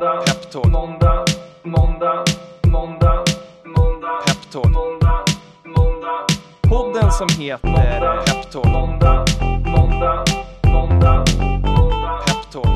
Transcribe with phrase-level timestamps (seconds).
[0.00, 0.66] måndag, Peptalk.
[0.72, 1.24] måndag,
[1.62, 2.24] måndag,
[2.66, 3.24] måndag,
[3.64, 4.64] måndag, Peptalk.
[4.64, 5.24] måndag,
[5.64, 6.26] måndag.
[6.62, 8.66] Podden som heter Peptalk.
[8.66, 9.24] Måndag,
[9.66, 10.24] måndag,
[10.64, 11.24] måndag,
[11.66, 12.66] måndag, Peptalk.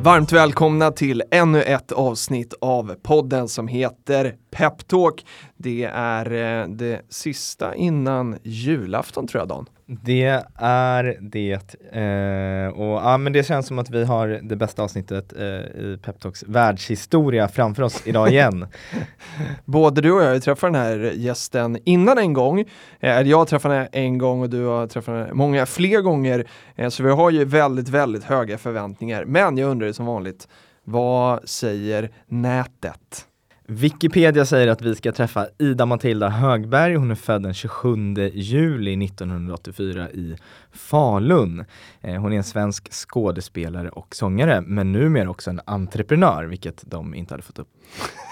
[0.00, 5.26] Varmt välkomna till ännu ett avsnitt av podden som heter Peptalk.
[5.56, 9.66] Det är eh, det sista innan julafton tror jag Dan.
[9.92, 11.74] Det är det.
[11.92, 15.98] Eh, och ja, men det känns som att vi har det bästa avsnittet eh, i
[16.02, 18.66] Peptalks världshistoria framför oss idag igen.
[19.64, 22.64] Både du och jag har träffat den här gästen innan en gång.
[23.00, 26.46] Eh, jag har träffat henne en gång och du har träffat henne många fler gånger.
[26.76, 29.24] Eh, så vi har ju väldigt, väldigt höga förväntningar.
[29.24, 30.48] Men jag undrar som vanligt,
[30.84, 33.26] vad säger nätet?
[33.72, 36.94] Wikipedia säger att vi ska träffa Ida Matilda Högberg.
[36.94, 37.88] Hon är född den 27
[38.32, 40.36] juli 1984 i
[40.72, 41.64] Falun.
[42.00, 47.14] Eh, hon är en svensk skådespelare och sångare, men numera också en entreprenör, vilket de
[47.14, 47.68] inte hade fått upp.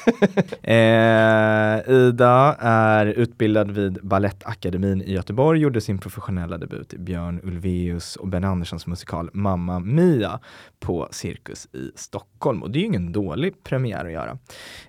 [0.63, 8.17] eh, Ida är utbildad vid Balettakademin i Göteborg, gjorde sin professionella debut i Björn Ulvaeus
[8.17, 10.41] och Ben Anderssons musikal Mamma Mia
[10.81, 12.63] på Cirkus i Stockholm.
[12.63, 14.39] Och det är ju ingen dålig premiär att göra.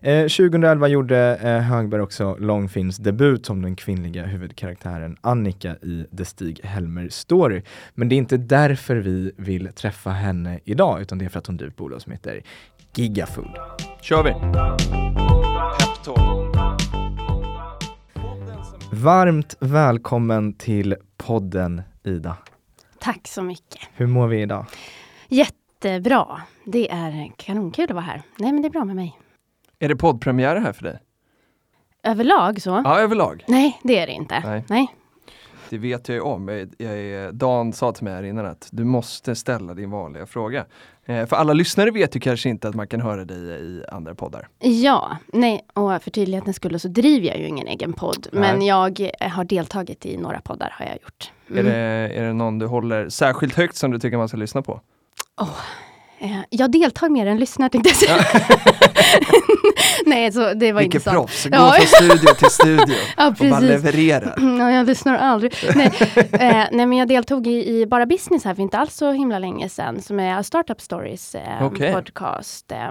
[0.01, 6.59] Eh, 2011 gjorde eh, Högberg också långfilmsdebut som den kvinnliga huvudkaraktären Annika i The Stig
[6.63, 7.09] Helmer
[7.39, 7.61] Story.
[7.93, 11.47] Men det är inte därför vi vill träffa henne idag, utan det är för att
[11.47, 12.41] hon driver ett bolag som heter
[12.95, 13.57] Gigafood.
[14.01, 14.31] Kör vi!
[18.91, 22.37] Varmt välkommen till podden Ida.
[22.99, 23.81] Tack så mycket.
[23.93, 24.65] Hur mår vi idag?
[25.27, 26.41] Jättebra.
[26.65, 28.21] Det är kanonkul att vara här.
[28.37, 29.19] Nej, men det är bra med mig.
[29.79, 30.99] Är det poddpremiär här för dig?
[32.03, 32.81] Överlag så?
[32.83, 33.43] Ja, överlag.
[33.47, 34.39] Nej, det är det inte.
[34.45, 34.63] Nej.
[34.69, 34.95] Nej.
[35.69, 36.47] Det vet jag ju om.
[36.47, 40.65] Jag, jag, Dan sa till mig här innan att du måste ställa din vanliga fråga.
[41.05, 44.15] Eh, för alla lyssnare vet ju kanske inte att man kan höra dig i andra
[44.15, 44.47] poddar.
[44.59, 48.27] Ja, nej, och för tydlighetens skull så driver jag ju ingen egen podd.
[48.31, 48.41] Nej.
[48.41, 51.31] Men jag har deltagit i några poddar har jag gjort.
[51.49, 51.65] Mm.
[51.65, 51.77] Är, det,
[52.15, 54.81] är det någon du håller särskilt högt som du tycker man ska lyssna på?
[55.37, 55.88] Oh, Eh,
[56.49, 58.17] jag deltar mer än lyssnar tänkte jag säga.
[60.05, 61.71] nej, så det var Vilket inte proffs, gå ja.
[61.71, 64.33] från studio till studio ja, och bara leverera.
[64.59, 65.53] Ja, jag lyssnar aldrig.
[65.75, 65.91] nej,
[66.31, 69.39] eh, nej, men jag deltog i, i, Bara Business här för inte alls så himla
[69.39, 71.93] länge sedan, som är Startup Stories eh, okay.
[71.93, 72.71] podcast.
[72.71, 72.87] Eh,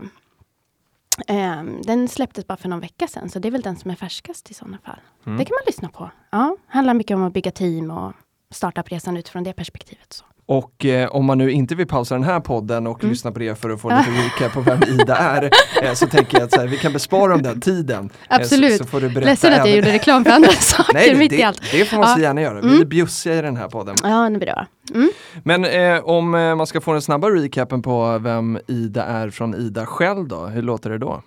[1.37, 3.95] eh, den släpptes bara för någon vecka sedan, så det är väl den som är
[3.95, 5.01] färskast i sådana fall.
[5.27, 5.39] Mm.
[5.39, 6.11] Det kan man lyssna på.
[6.31, 8.13] Ja, handlar mycket om att bygga team och
[8.51, 10.13] startupresan utifrån det perspektivet.
[10.13, 10.25] Så.
[10.49, 13.11] Och eh, om man nu inte vill pausa den här podden och mm.
[13.11, 15.51] lyssna på det för att få lite recap på vem Ida är,
[15.83, 18.11] eh, så tänker jag att här, vi kan bespara dem den tiden.
[18.29, 18.71] Absolut.
[18.71, 21.15] Eh, så, så får du berätta Ledsen att jag gjorde reklam för andra saker Nej,
[21.15, 21.63] mitt det, i allt.
[21.73, 22.15] Det får man ja.
[22.15, 22.61] så gärna göra.
[22.61, 22.81] Vi mm.
[22.81, 23.97] är bjussiga i den här podden.
[24.03, 24.67] Ja, det blir det.
[24.95, 25.11] Mm.
[25.45, 29.55] Men eh, om eh, man ska få den snabba recapen på vem Ida är från
[29.55, 31.23] Ida själv då, hur låter det då?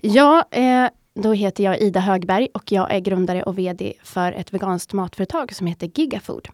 [0.00, 4.54] Ja, eh, då heter jag Ida Högberg och jag är grundare och VD för ett
[4.54, 6.48] veganskt matföretag som heter Gigafood.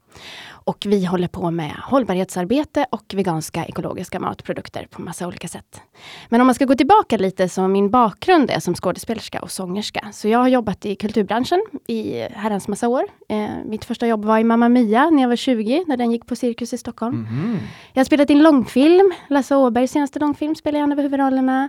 [0.68, 5.80] Och vi håller på med hållbarhetsarbete och veganska ekologiska matprodukter på massa olika sätt.
[6.28, 10.08] Men om man ska gå tillbaka lite så min bakgrund är som skådespelerska och sångerska.
[10.12, 13.02] Så jag har jobbat i kulturbranschen i herrans massa år.
[13.28, 16.26] Eh, mitt första jobb var i Mamma Mia när jag var 20, när den gick
[16.26, 17.26] på Cirkus i Stockholm.
[17.30, 17.58] Mm.
[17.92, 19.12] Jag har spelat in långfilm.
[19.28, 21.68] Lasse Åbergs senaste långfilm spelade jag en av huvudrollerna.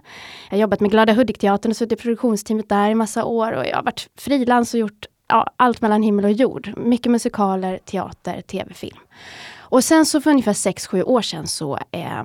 [0.50, 3.52] Jag har jobbat med Glada Hudik-teatern och suttit i produktionsteamet där i massa år.
[3.52, 6.74] Och jag har varit frilans och gjort ja, allt mellan himmel och jord.
[6.78, 8.98] Mycket musikaler, teater, tv-film.
[9.58, 12.24] Och sen så för ungefär 6-7 år sedan så eh,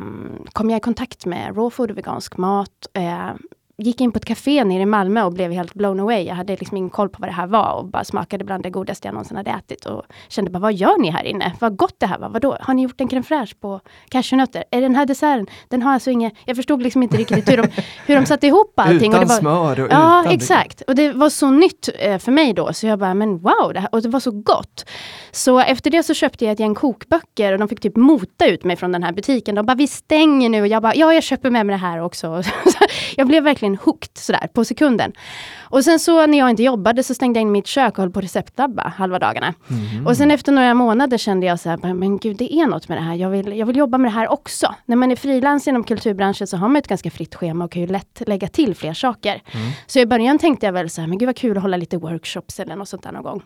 [0.53, 2.87] kom jag i kontakt med raw food och vegansk mat.
[2.93, 3.31] Eh,
[3.77, 6.23] gick in på ett café nere i Malmö och blev helt blown away.
[6.23, 8.71] Jag hade liksom ingen koll på vad det här var och bara smakade bland det
[8.71, 9.87] godaste jag någonsin hade ätit.
[9.87, 11.53] Och kände bara, vad gör ni här inne?
[11.61, 12.29] Vad gott det här var.
[12.29, 12.57] Vadå?
[12.61, 14.65] Har ni gjort en crème fraîche på cashewnötter?
[14.71, 16.33] Är den här desserten, den har alltså inget...
[16.45, 17.69] Jag förstod liksom inte riktigt hur de,
[18.07, 19.13] hur de satte ihop allting.
[19.13, 20.81] Utan och det var, smör och Ja, utan exakt.
[20.81, 22.73] Och det var så nytt eh, för mig då.
[22.73, 24.85] Så jag bara, men wow, det här, och det var så gott.
[25.31, 28.65] Så efter det så köpte jag ett gäng kokböcker och de fick typ mota ut
[28.65, 29.55] mig från den här butiken.
[29.55, 30.61] De bara, vi stänger nu.
[30.61, 32.43] Och jag bara, ja, jag köper med mig det här också.
[33.17, 35.13] jag blev verkligen hooked sådär på sekunden.
[35.61, 38.11] Och sen så när jag inte jobbade så stängde jag in mitt kök och höll
[38.11, 39.55] på att receptlabba halva dagarna.
[39.71, 40.07] Mm.
[40.07, 42.99] Och sen efter några månader kände jag så här, men gud det är något med
[42.99, 43.15] det här.
[43.15, 44.75] Jag vill, jag vill jobba med det här också.
[44.85, 47.83] När man är frilans inom kulturbranschen så har man ett ganska fritt schema och kan
[47.83, 49.43] ju lätt lägga till fler saker.
[49.53, 49.71] Mm.
[49.87, 51.97] Så i början tänkte jag väl så här, men gud vad kul att hålla lite
[51.97, 53.43] workshops eller något sånt där någon gång.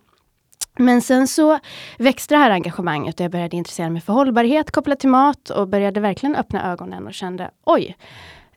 [0.79, 1.59] Men sen så
[1.99, 5.69] växte det här engagemanget och jag började intressera mig för hållbarhet kopplat till mat och
[5.69, 7.97] började verkligen öppna ögonen och kände oj,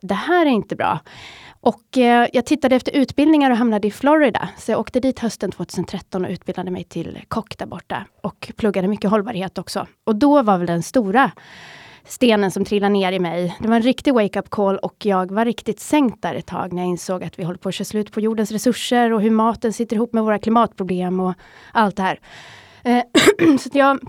[0.02, 1.00] det här är inte bra.
[1.60, 4.48] Och eh, jag tittade efter utbildningar och hamnade i Florida.
[4.58, 8.06] Så jag åkte dit hösten 2013 och utbildade mig till kock där borta.
[8.22, 9.86] Och pluggade mycket hållbarhet också.
[10.04, 11.30] Och då var väl den stora
[12.04, 13.56] stenen som trillade ner i mig.
[13.60, 16.82] Det var en riktig wake-up call och jag var riktigt sänkt där ett tag när
[16.82, 19.72] jag insåg att vi håller på att köra slut på jordens resurser och hur maten
[19.72, 21.34] sitter ihop med våra klimatproblem och
[21.72, 22.20] allt det här.
[22.82, 23.02] Eh,
[23.58, 24.00] så jag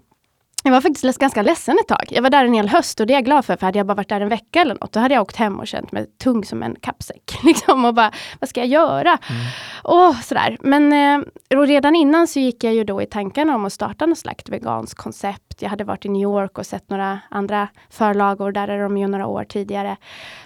[0.63, 2.07] jag var faktiskt ganska ledsen ett tag.
[2.09, 3.87] Jag var där en hel höst och det är jag glad för, för hade jag
[3.87, 6.05] bara varit där en vecka eller något, då hade jag åkt hem och känt mig
[6.23, 7.39] tung som en kappsäck.
[7.43, 9.17] Liksom, och bara, vad ska jag göra?
[9.29, 9.41] Mm.
[9.83, 10.57] Och sådär.
[10.61, 14.17] Men eh, redan innan så gick jag ju då i tankarna om att starta något
[14.17, 15.61] slags veganskt koncept.
[15.61, 19.07] Jag hade varit i New York och sett några andra förlagor, där är de ju
[19.07, 19.97] några år tidigare,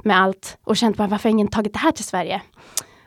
[0.03, 0.57] med allt.
[0.63, 2.41] Och känt bara, varför har ingen tagit det här till Sverige?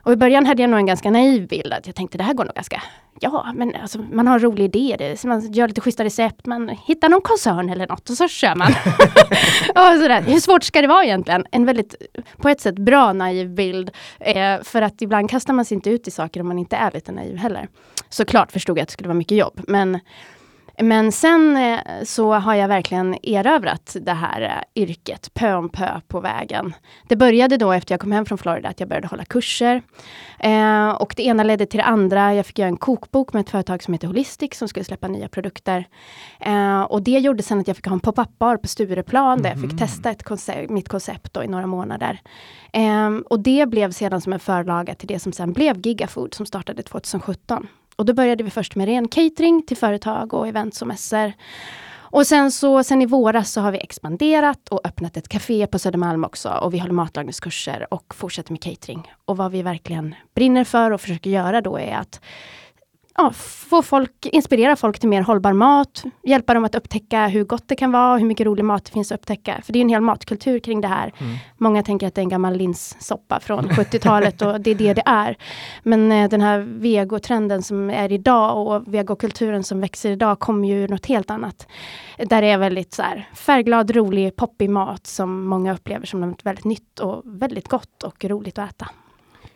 [0.02, 2.35] Och i början hade jag nog en ganska naiv bild, att jag tänkte det här
[2.35, 2.82] går nog ganska
[3.23, 6.69] Ja, men alltså, man har en rolig idé, det, man gör lite schyssta recept, man
[6.69, 8.69] hittar någon koncern eller något och så kör man.
[9.69, 10.23] och sådär.
[10.23, 11.47] Hur svårt ska det vara egentligen?
[11.50, 11.94] En väldigt,
[12.37, 13.91] på ett sätt, bra naiv bild.
[14.19, 16.91] Eh, för att ibland kastar man sig inte ut i saker om man inte är
[16.91, 17.69] lite naiv heller.
[18.08, 20.00] Såklart förstod jag att det skulle vara mycket jobb, men
[20.82, 26.00] men sen eh, så har jag verkligen erövrat det här eh, yrket pö om pö
[26.09, 26.75] på vägen.
[27.09, 29.82] Det började då efter jag kom hem från Florida att jag började hålla kurser.
[30.38, 32.35] Eh, och det ena ledde till det andra.
[32.35, 35.29] Jag fick göra en kokbok med ett företag som heter Holistic som skulle släppa nya
[35.29, 35.88] produkter.
[36.41, 39.43] Eh, och det gjorde sen att jag fick ha en pop-up bar på Stureplan mm.
[39.43, 39.79] där jag fick mhm.
[39.79, 42.21] testa ett koncept, mitt koncept då, i några månader.
[42.73, 46.47] Eh, och det blev sedan som en förlaga till det som sen blev Gigafood som
[46.47, 47.69] startade 2017.
[48.00, 51.32] Och då började vi först med ren catering till företag och events och mässor.
[51.93, 55.79] Och sen så sen i våras så har vi expanderat och öppnat ett café på
[55.79, 59.12] Södermalm också och vi håller matlagningskurser och fortsätter med catering.
[59.25, 62.20] Och vad vi verkligen brinner för och försöker göra då är att
[63.17, 67.69] ja, få folk, inspirera folk till mer hållbar mat, hjälpa dem att upptäcka hur gott
[67.69, 69.61] det kan vara, hur mycket rolig mat det finns att upptäcka.
[69.65, 71.12] För det är en hel matkultur kring det här.
[71.19, 71.37] Mm.
[71.59, 75.03] Många tänker att det är en gammal linssoppa från 70-talet och det är det det
[75.07, 75.37] är.
[75.83, 80.89] Men eh, den här vegotrenden som är idag och vegokulturen som växer idag kommer ju
[80.89, 81.67] något helt annat.
[82.19, 86.47] Där det är väldigt så här, färgglad, rolig, poppig mat som många upplever som något
[86.47, 88.89] väldigt nytt och väldigt gott och roligt att äta.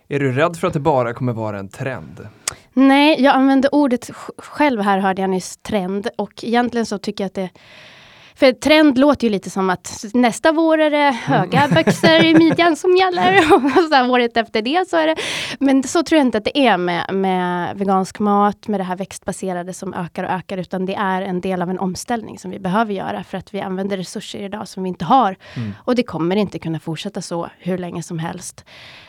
[0.08, 2.28] Är du rädd för att det bara kommer vara en trend?
[2.76, 6.08] Nej, jag använde ordet själv här hörde jag nyss, trend.
[6.16, 7.50] Och egentligen så tycker jag att det
[8.36, 11.74] för trend låter ju lite som att nästa vår är det höga mm.
[11.74, 13.38] byxor i midjan som gäller.
[13.54, 15.16] Och så här, året efter det så är det.
[15.58, 18.96] Men så tror jag inte att det är med, med vegansk mat, med det här
[18.96, 20.58] växtbaserade som ökar och ökar.
[20.58, 23.24] Utan det är en del av en omställning som vi behöver göra.
[23.24, 25.36] För att vi använder resurser idag som vi inte har.
[25.56, 25.72] Mm.
[25.78, 28.64] Och det kommer inte kunna fortsätta så hur länge som helst.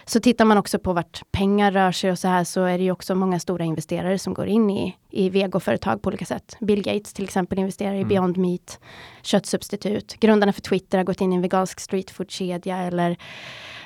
[0.06, 2.84] Så tittar man också på vart pengar rör sig och så här så är det
[2.84, 6.58] ju också många stora investerare som går in i, i vegoföretag på olika sätt.
[6.60, 8.08] Bill Gates till exempel investerar i mm.
[8.08, 8.80] Beyond Meat,
[9.26, 10.20] köttsubstitut.
[10.20, 13.18] Grundarna för Twitter har gått in i en vegansk streetfood-kedja eller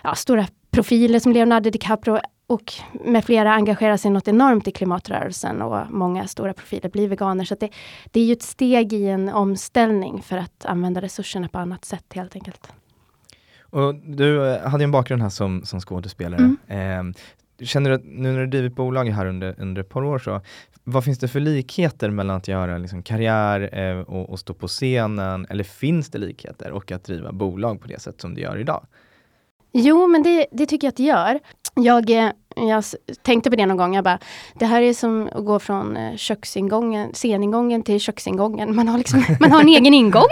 [0.03, 2.73] ja, stora profiler som Leonardo DiCaprio och
[3.05, 7.45] med flera engagerar sig något enormt i klimatrörelsen och många stora profiler blir veganer.
[7.45, 7.69] Så det,
[8.11, 12.05] det är ju ett steg i en omställning för att använda resurserna på annat sätt
[12.15, 12.71] helt enkelt.
[13.61, 16.55] Och du eh, hade en bakgrund här som, som skådespelare.
[16.67, 17.07] Mm.
[17.09, 20.19] Eh, känner du att nu när du drivit bolag här under, under ett par år,
[20.19, 20.41] så,
[20.91, 24.67] vad finns det för likheter mellan att göra liksom, karriär eh, och, och, stå på
[24.67, 28.57] scenen, eller finns det likheter och att driva bolag på det sätt som du gör
[28.57, 28.85] idag?
[29.71, 31.39] Jo, men det, det tycker jag att det gör.
[31.75, 32.83] Jag, eh, jag
[33.21, 34.19] tänkte på det någon gång, jag bara,
[34.55, 38.75] det här är som att gå från eh, köksingången, sceningången till köksingången.
[38.75, 40.29] Man har, liksom, man har en egen ingång.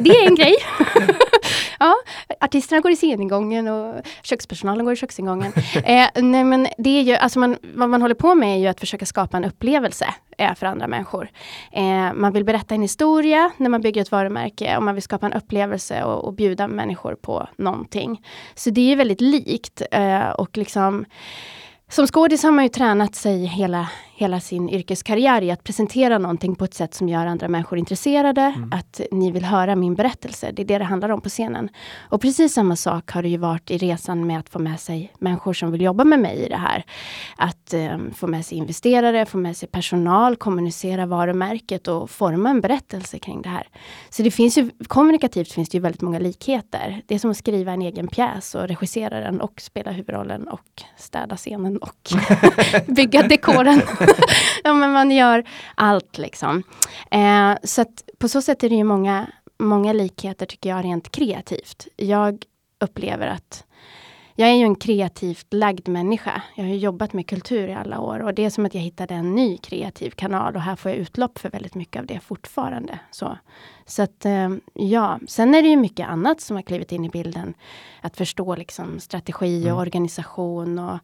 [0.00, 0.54] Det är en grej.
[1.78, 1.94] ja,
[2.40, 5.52] artisterna går i sceningången och kökspersonalen går i köksingången.
[5.74, 8.66] eh, nej, men det är ju, alltså man, vad man håller på med är ju
[8.66, 11.28] att försöka skapa en upplevelse eh, för andra människor.
[11.72, 15.26] Eh, man vill berätta en historia när man bygger ett varumärke och man vill skapa
[15.26, 18.26] en upplevelse och, och bjuda människor på någonting.
[18.54, 21.04] Så det är ju väldigt likt eh, och liksom
[21.88, 26.54] som skådis har man ju tränat sig hela, hela sin yrkeskarriär i att presentera någonting
[26.54, 28.40] på ett sätt som gör andra människor intresserade.
[28.40, 28.72] Mm.
[28.72, 30.52] Att ni vill höra min berättelse.
[30.52, 31.68] Det är det det handlar om på scenen.
[31.98, 35.12] Och precis samma sak har det ju varit i resan med att få med sig
[35.18, 36.84] människor som vill jobba med mig i det här.
[37.36, 42.60] Att um, få med sig investerare, få med sig personal, kommunicera varumärket och forma en
[42.60, 43.68] berättelse kring det här.
[44.10, 47.02] Så det finns ju, kommunikativt finns det ju väldigt många likheter.
[47.06, 50.82] Det är som att skriva en egen pjäs och regissera den och spela huvudrollen och
[50.96, 52.12] städa scenen och
[52.86, 53.82] bygga dekoren.
[54.64, 55.44] ja, men man gör
[55.74, 56.62] allt liksom.
[57.10, 59.26] Eh, så att på så sätt är det ju många,
[59.58, 61.86] många likheter tycker jag rent kreativt.
[61.96, 62.44] Jag
[62.80, 63.64] upplever att
[64.36, 66.42] jag är ju en kreativt lagd människa.
[66.54, 69.14] Jag har jobbat med kultur i alla år och det är som att jag hittade
[69.14, 72.98] en ny kreativ kanal och här får jag utlopp för väldigt mycket av det fortfarande.
[73.10, 73.38] Så,
[73.86, 77.08] så att eh, ja, sen är det ju mycket annat som har klivit in i
[77.08, 77.54] bilden.
[78.00, 79.78] Att förstå liksom strategi och mm.
[79.78, 80.98] organisation och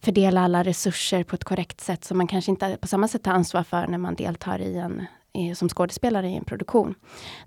[0.00, 3.32] fördela alla resurser på ett korrekt sätt som man kanske inte på samma sätt tar
[3.32, 5.06] ansvar för när man deltar i en
[5.54, 6.94] som skådespelare i en produktion.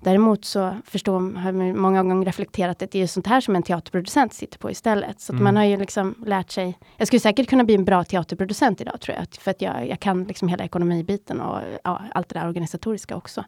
[0.01, 3.63] Däremot så förstår, har man många gånger reflekterat att det är sånt här som en
[3.63, 5.21] teaterproducent sitter på istället.
[5.21, 5.43] Så mm.
[5.43, 6.77] man har ju liksom lärt sig.
[6.97, 9.27] Jag skulle säkert kunna bli en bra teaterproducent idag tror jag.
[9.41, 13.43] För att jag, jag kan liksom hela ekonomibiten och ja, allt det där organisatoriska också.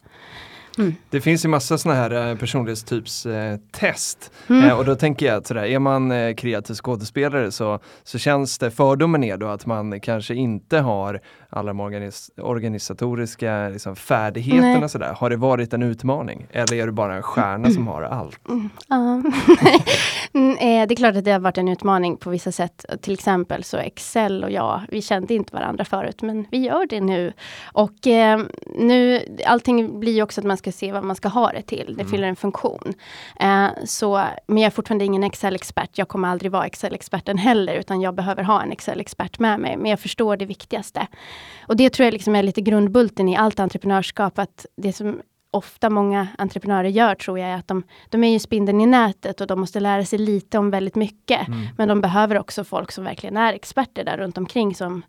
[0.77, 0.95] Mm.
[1.09, 4.31] Det finns ju massa sådana här eh, personlighetstypstest.
[4.49, 4.69] Eh, mm.
[4.69, 8.57] eh, och då tänker jag att sådär, är man eh, kreativ skådespelare så, så känns
[8.57, 14.89] det, fördomen är då att man kanske inte har alla de organis organisatoriska liksom, färdigheterna.
[14.89, 15.13] Sådär.
[15.13, 16.47] Har det varit en utmaning?
[16.51, 18.39] Eller är du bara en stjärna som har allt?
[20.59, 22.85] Eh, det är klart att det har varit en utmaning på vissa sätt.
[23.01, 27.01] Till exempel så Excel och jag, vi kände inte varandra förut, men vi gör det
[27.01, 27.33] nu.
[27.73, 31.61] Och eh, nu, allting blir också att man ska se vad man ska ha det
[31.61, 31.85] till.
[31.97, 32.11] Det mm.
[32.11, 32.93] fyller en funktion.
[33.39, 35.97] Eh, så, men jag är fortfarande ingen Excel-expert.
[35.97, 39.77] Jag kommer aldrig vara Excel-experten heller, utan jag behöver ha en Excel-expert med mig.
[39.77, 41.07] Men jag förstår det viktigaste.
[41.61, 45.89] Och det tror jag liksom är lite grundbulten i allt entreprenörskap, att det som ofta
[45.89, 49.47] många entreprenörer gör tror jag är att de, de är ju spindeln i nätet och
[49.47, 51.47] de måste lära sig lite om väldigt mycket.
[51.47, 51.67] Mm.
[51.77, 55.03] Men de behöver också folk som verkligen är experter där runt omkring som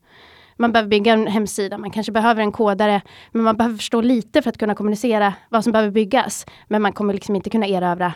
[0.57, 3.01] man behöver bygga en hemsida, man kanske behöver en kodare,
[3.33, 6.47] men man behöver förstå lite för att kunna kommunicera vad som behöver byggas.
[6.67, 8.15] Men man kommer liksom inte kunna erövra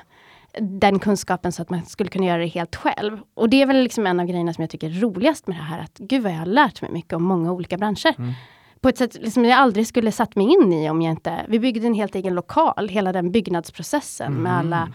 [0.60, 3.18] den kunskapen så att man skulle kunna göra det helt själv.
[3.34, 5.62] Och det är väl liksom en av grejerna som jag tycker är roligast med det
[5.62, 8.14] här, att gud vad jag har lärt mig mycket om många olika branscher.
[8.18, 8.32] Mm.
[8.80, 11.46] På ett sätt som jag aldrig skulle satt mig in i om jag inte...
[11.48, 14.42] Vi byggde en helt egen lokal, hela den byggnadsprocessen mm.
[14.42, 14.88] med alla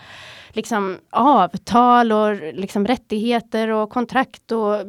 [0.57, 4.87] liksom, avtal och liksom, rättigheter och kontrakt och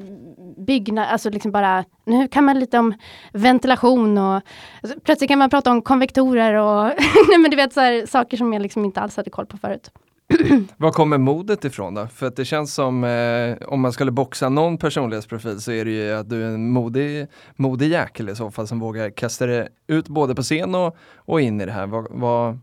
[0.57, 2.95] byggnad, alltså liksom bara, nu kan man lite om
[3.33, 4.43] ventilation och
[4.83, 6.85] alltså, plötsligt kan man prata om konvektorer och
[7.29, 9.57] nej men du vet så här, saker som jag liksom inte alls hade koll på
[9.57, 9.91] förut.
[10.77, 12.07] Var kommer modet ifrån då?
[12.07, 15.91] För att det känns som, eh, om man skulle boxa någon personlighetsprofil så är det
[15.91, 19.69] ju att du är en modig, modig jäkel i så fall som vågar kasta det
[19.87, 21.87] ut både på scen och, och in i det här.
[21.87, 22.59] Vad, vad,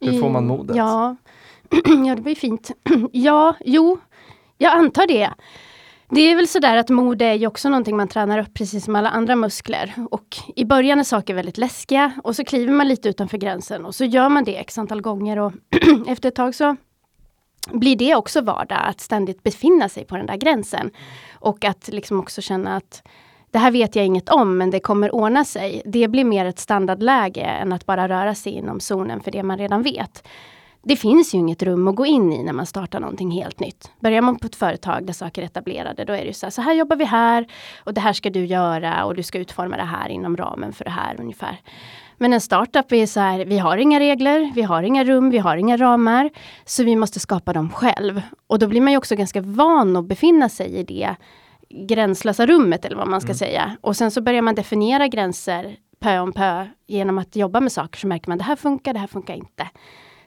[0.00, 0.76] hur får man modet?
[0.76, 1.16] Ja,
[2.06, 2.70] ja det blir fint.
[3.12, 3.98] ja, jo,
[4.58, 5.30] jag antar det.
[6.10, 8.96] Det är väl sådär att mod är ju också någonting man tränar upp precis som
[8.96, 9.94] alla andra muskler.
[10.10, 13.94] Och i början är saker väldigt läskiga och så kliver man lite utanför gränsen och
[13.94, 15.52] så gör man det x antal gånger och
[16.06, 16.76] efter ett tag så
[17.72, 20.90] blir det också vardag att ständigt befinna sig på den där gränsen.
[21.32, 23.02] Och att liksom också känna att
[23.50, 25.82] det här vet jag inget om, men det kommer ordna sig.
[25.84, 29.58] Det blir mer ett standardläge än att bara röra sig inom zonen för det man
[29.58, 30.28] redan vet.
[30.82, 33.90] Det finns ju inget rum att gå in i när man startar någonting helt nytt.
[34.00, 36.62] Börjar man på ett företag där saker är etablerade, då är det så här, så
[36.62, 37.46] här jobbar vi här
[37.84, 40.84] och det här ska du göra och du ska utforma det här inom ramen för
[40.84, 41.60] det här ungefär.
[42.18, 45.38] Men en startup är så här, vi har inga regler, vi har inga rum, vi
[45.38, 46.30] har inga ramar.
[46.64, 48.22] Så vi måste skapa dem själv.
[48.46, 51.16] Och då blir man ju också ganska van att befinna sig i det
[51.70, 53.38] gränslösa rummet eller vad man ska mm.
[53.38, 53.76] säga.
[53.80, 57.98] Och sen så börjar man definiera gränser pö om pö genom att jobba med saker
[57.98, 59.68] så märker man det här funkar, det här funkar inte.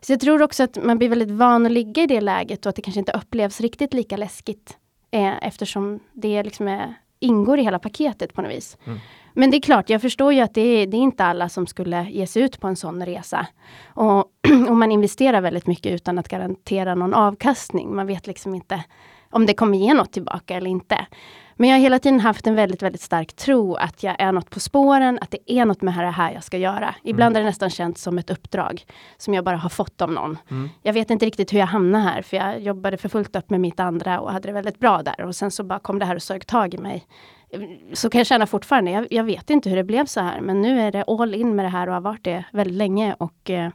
[0.01, 2.69] Så jag tror också att man blir väldigt van att ligga i det läget och
[2.69, 4.77] att det kanske inte upplevs riktigt lika läskigt.
[5.11, 8.77] Eh, eftersom det liksom är, ingår i hela paketet på något vis.
[8.85, 8.99] Mm.
[9.37, 11.67] Men det är klart, jag förstår ju att det är, det är inte alla som
[11.67, 13.47] skulle ge sig ut på en sån resa.
[13.87, 14.17] Och,
[14.69, 17.95] och man investerar väldigt mycket utan att garantera någon avkastning.
[17.95, 18.83] Man vet liksom inte
[19.29, 21.07] om det kommer ge något tillbaka eller inte.
[21.55, 24.49] Men jag har hela tiden haft en väldigt, väldigt stark tro att jag är något
[24.49, 26.95] på spåren, att det är något med det här jag ska göra.
[27.03, 27.39] Ibland mm.
[27.39, 28.85] är det nästan känt som ett uppdrag
[29.17, 30.37] som jag bara har fått av någon.
[30.49, 30.69] Mm.
[30.81, 33.61] Jag vet inte riktigt hur jag hamnade här, för jag jobbade för fullt upp med
[33.61, 35.21] mitt andra och hade det väldigt bra där.
[35.21, 37.07] Och sen så bara kom det här och sög tag i mig
[37.93, 38.91] så kan jag känna fortfarande.
[38.91, 41.55] Jag, jag, vet inte hur det blev så här, men nu är det all in
[41.55, 43.15] med det här och har varit det väldigt länge.
[43.19, 43.71] Och eh,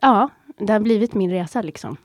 [0.00, 1.96] ja, det har blivit min resa liksom.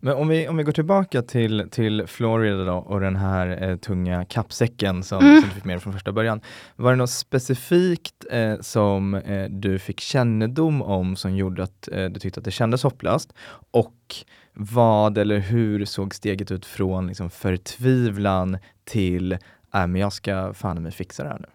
[0.00, 3.76] Men om vi, om vi går tillbaka till, till Florida då, och den här eh,
[3.76, 5.40] tunga kappsäcken som, mm.
[5.40, 6.40] som, du fick med från första början.
[6.76, 12.04] Var det något specifikt eh, som eh, du fick kännedom om som gjorde att eh,
[12.04, 13.32] du tyckte att det kändes hopplöst?
[13.70, 14.14] Och
[14.52, 19.38] vad eller hur såg steget ut från liksom, förtvivlan till
[19.82, 21.48] äh, men jag ska fan mig fixa det här nu.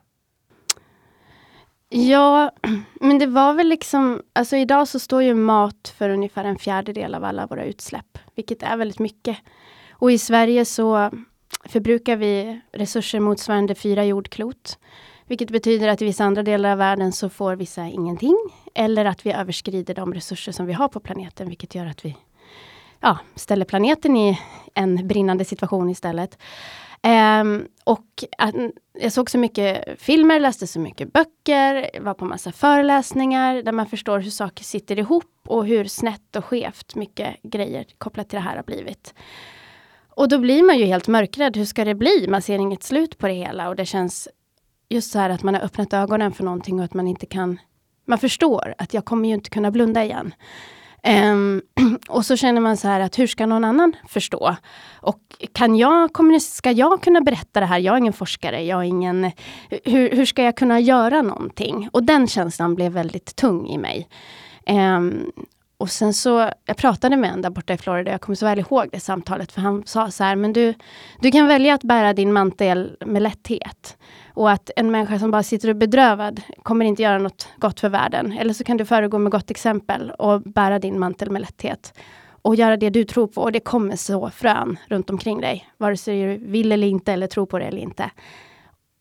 [1.89, 2.51] Ja,
[3.01, 7.15] men det var väl liksom, alltså idag så står ju mat för ungefär en fjärdedel
[7.15, 9.37] av alla våra utsläpp, vilket är väldigt mycket.
[9.91, 11.11] Och i Sverige så
[11.65, 14.77] förbrukar vi resurser motsvarande fyra jordklot.
[15.25, 18.37] Vilket betyder att i vissa andra delar av världen så får vissa ingenting.
[18.73, 22.17] Eller att vi överskrider de resurser som vi har på planeten, vilket gör att vi
[22.99, 24.39] ja, ställer planeten i
[24.73, 26.37] en brinnande situation istället.
[27.07, 28.55] Um, och att,
[28.93, 33.87] jag såg så mycket filmer, läste så mycket böcker, var på massa föreläsningar där man
[33.87, 38.43] förstår hur saker sitter ihop och hur snett och skevt mycket grejer kopplat till det
[38.43, 39.13] här har blivit.
[40.09, 41.57] Och då blir man ju helt mörkrädd.
[41.57, 42.27] Hur ska det bli?
[42.29, 44.27] Man ser inget slut på det hela och det känns
[44.89, 47.59] just så här att man har öppnat ögonen för någonting och att man inte kan
[48.05, 50.33] Man förstår att jag kommer ju inte kunna blunda igen.
[51.07, 51.61] Um,
[52.09, 54.55] och så känner man så här att hur ska någon annan förstå?
[54.95, 55.19] Och
[55.53, 56.09] kan jag,
[56.41, 57.79] ska jag kunna berätta det här?
[57.79, 59.31] Jag är ingen forskare, jag är ingen...
[59.83, 61.89] Hur, hur ska jag kunna göra någonting?
[61.93, 64.07] Och den känslan blev väldigt tung i mig.
[64.67, 65.31] Um,
[65.83, 68.59] och sen så, jag pratade med en där borta i Florida, jag kommer så väl
[68.59, 70.73] ihåg det samtalet, för han sa så här, men du,
[71.21, 73.97] du kan välja att bära din mantel med lätthet.
[74.33, 77.89] Och att en människa som bara sitter och bedrövad kommer inte göra något gott för
[77.89, 78.31] världen.
[78.31, 81.93] Eller så kan du föregå med gott exempel och bära din mantel med lätthet.
[82.41, 83.41] Och göra det du tror på.
[83.41, 85.67] Och det kommer så frön runt omkring dig.
[85.77, 88.09] Vare sig du vill eller inte, eller tror på det eller inte.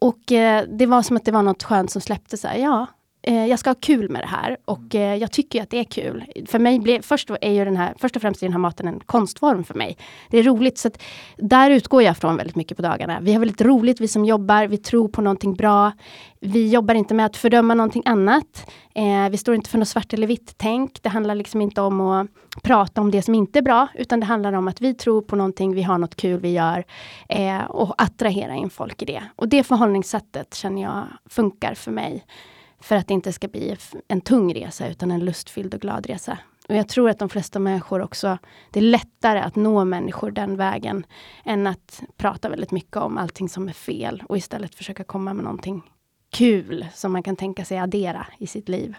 [0.01, 2.37] Och eh, det var som att det var något skönt som släppte.
[2.37, 2.87] Så här, ja,
[3.23, 5.85] eh, jag ska ha kul med det här och eh, jag tycker att det är
[5.85, 6.25] kul.
[6.47, 8.89] För mig blev, först, är ju den här, först och främst är den här maten
[8.89, 9.97] en konstform för mig.
[10.31, 11.03] Det är roligt, så att
[11.37, 13.19] där utgår jag från väldigt mycket på dagarna.
[13.21, 15.93] Vi har väldigt roligt, vi som jobbar, vi tror på någonting bra.
[16.41, 18.71] Vi jobbar inte med att fördöma någonting annat.
[18.95, 21.03] Eh, vi står inte för något svart eller vitt tänk.
[21.03, 22.27] Det handlar liksom inte om att
[22.63, 25.37] prata om det som inte är bra, utan det handlar om att vi tror på
[25.37, 26.85] någonting, vi har något kul vi gör
[27.29, 29.23] eh, och attrahera in folk i det.
[29.37, 32.25] Och det förhållningssättet känner jag funkar för mig.
[32.83, 33.77] För att det inte ska bli
[34.09, 36.39] en tung resa utan en lustfylld och glad resa.
[36.69, 38.39] Och jag tror att de flesta människor också,
[38.71, 41.07] det är lättare att nå människor den vägen
[41.45, 45.45] än att prata väldigt mycket om allting som är fel och istället försöka komma med
[45.45, 45.83] någonting
[46.33, 48.95] kul som man kan tänka sig addera i sitt liv.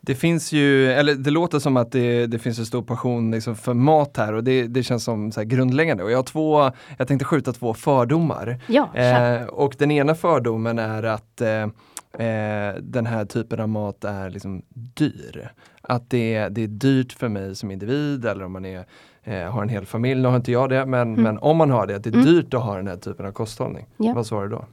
[0.00, 3.56] Det finns ju, eller det låter som att det, det finns en stor passion liksom
[3.56, 6.04] för mat här och det, det känns som så grundläggande.
[6.04, 8.60] Och jag har två, jag tänkte skjuta två fördomar.
[8.66, 11.66] Ja, eh, och den ena fördomen är att eh,
[12.12, 15.52] eh, den här typen av mat är liksom dyr.
[15.82, 18.84] Att det, det är dyrt för mig som individ eller om man är,
[19.24, 20.20] eh, har en hel familj.
[20.22, 21.22] Nu har inte jag det men, mm.
[21.22, 22.26] men om man har det, att det är mm.
[22.26, 23.86] dyrt att ha den här typen av kosthållning.
[23.96, 24.12] Ja.
[24.12, 24.64] Vad svarar du då?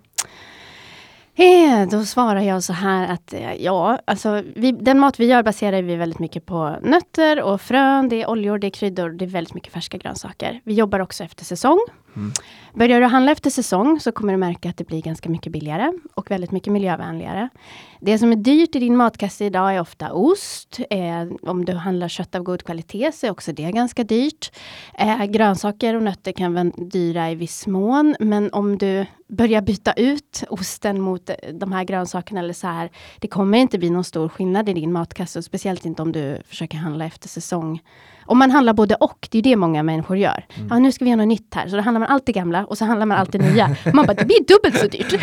[1.39, 5.43] Eh, då svarar jag så här att eh, ja, alltså vi, den mat vi gör
[5.43, 9.25] baserar vi väldigt mycket på nötter och frön, det är oljor, det är kryddor, det
[9.25, 10.61] är väldigt mycket färska grönsaker.
[10.63, 11.79] Vi jobbar också efter säsong.
[12.15, 12.31] Mm.
[12.73, 15.93] Börjar du handla efter säsong så kommer du märka att det blir ganska mycket billigare
[16.13, 17.49] och väldigt mycket miljövänligare.
[17.99, 20.79] Det som är dyrt i din matkasse idag är ofta ost.
[20.89, 24.51] Eh, om du handlar kött av god kvalitet så är också det ganska dyrt.
[24.99, 29.93] Eh, grönsaker och nötter kan vara dyra i viss mån, men om du börjar byta
[29.93, 34.03] ut osten mot eh, de här grönsakerna eller så här, det kommer inte bli någon
[34.03, 37.81] stor skillnad i din matkasse, speciellt inte om du försöker handla efter säsong.
[38.27, 40.45] Om man handlar både och, det är det många människor gör.
[40.55, 40.67] Mm.
[40.69, 42.77] Ja, nu ska vi göra något nytt här, så då handlar man alltid gamla och
[42.77, 43.75] så handlar man alltid nya.
[43.93, 45.13] man bara, det blir dubbelt så dyrt.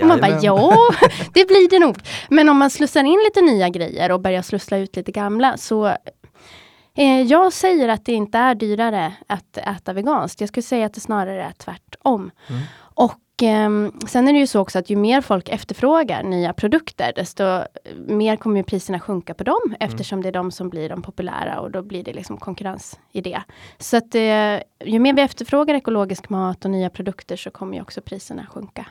[0.00, 0.74] och man bara, ja,
[1.34, 1.96] det blir det nog.
[2.28, 5.86] Men om man slussar in lite nya grejer och börjar slussla ut lite gamla så
[6.96, 10.40] eh, jag säger att det inte är dyrare att äta veganskt.
[10.40, 12.30] Jag skulle säga att det snarare är tvärtom.
[12.48, 12.62] Mm.
[12.78, 13.14] Och
[14.08, 17.42] sen är det ju så också att ju mer folk efterfrågar nya produkter, desto
[18.06, 19.76] mer kommer priserna sjunka på dem, mm.
[19.80, 23.20] eftersom det är de som blir de populära och då blir det liksom konkurrens i
[23.20, 23.42] det.
[23.78, 27.82] Så att eh, ju mer vi efterfrågar ekologisk mat och nya produkter så kommer ju
[27.82, 28.86] också priserna sjunka.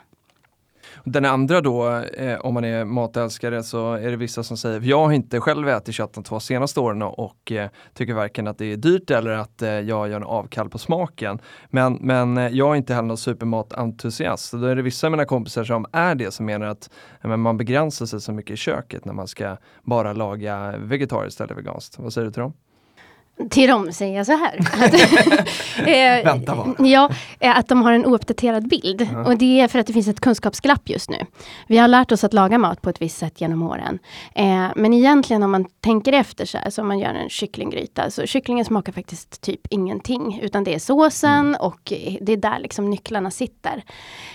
[1.03, 5.05] Den andra då, eh, om man är matälskare så är det vissa som säger, jag
[5.05, 8.65] har inte själv ätit kött de två senaste åren och eh, tycker varken att det
[8.65, 11.39] är dyrt eller att eh, jag gör en avkall på smaken.
[11.69, 14.51] Men, men eh, jag är inte heller någon supermatentusiast.
[14.51, 16.89] Då är det vissa av mina kompisar som är det som menar att
[17.21, 21.55] men man begränsar sig så mycket i köket när man ska bara laga vegetariskt eller
[21.55, 21.99] veganskt.
[21.99, 22.53] Vad säger du till dem?
[23.49, 24.59] Till dem säger jag så här.
[24.73, 24.93] Att,
[25.87, 26.87] eh, Vänta bara.
[26.87, 29.01] Ja, eh, att de har en ouppdaterad bild.
[29.01, 29.25] -huh.
[29.25, 31.17] Och det är för att det finns ett kunskapsglapp just nu.
[31.67, 33.99] Vi har lärt oss att laga mat på ett visst sätt genom åren.
[34.35, 38.11] Eh, men egentligen om man tänker efter så här, så om man gör en kycklinggryta,
[38.11, 40.39] så kycklingen smakar faktiskt typ ingenting.
[40.41, 41.61] Utan det är såsen mm.
[41.61, 43.83] och det är där liksom nycklarna sitter.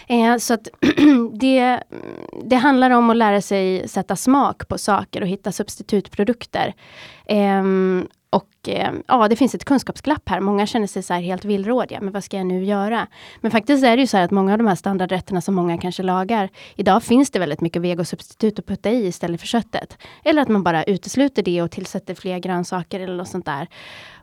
[0.07, 0.69] Eh, så att
[1.33, 1.83] det,
[2.45, 6.75] det handlar om att lära sig sätta smak på saker och hitta substitutprodukter.
[8.33, 10.41] Och eh, ja, det finns ett kunskapsglapp här.
[10.41, 12.01] Många känner sig så helt villrådiga.
[12.01, 13.07] Men vad ska jag nu göra?
[13.41, 16.03] Men faktiskt är det ju så att många av de här standardrätterna som många kanske
[16.03, 16.49] lagar.
[16.77, 19.99] Idag finns det väldigt mycket vegosubstitut att putta i istället för köttet.
[20.25, 23.69] Eller att man bara utesluter det och tillsätter fler grönsaker eller något sånt där.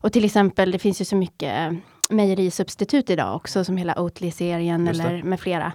[0.02, 1.74] Och till exempel, det finns ju så mycket
[2.10, 5.74] mejerisubstitut idag också, som hela Oatly-serien eller med flera.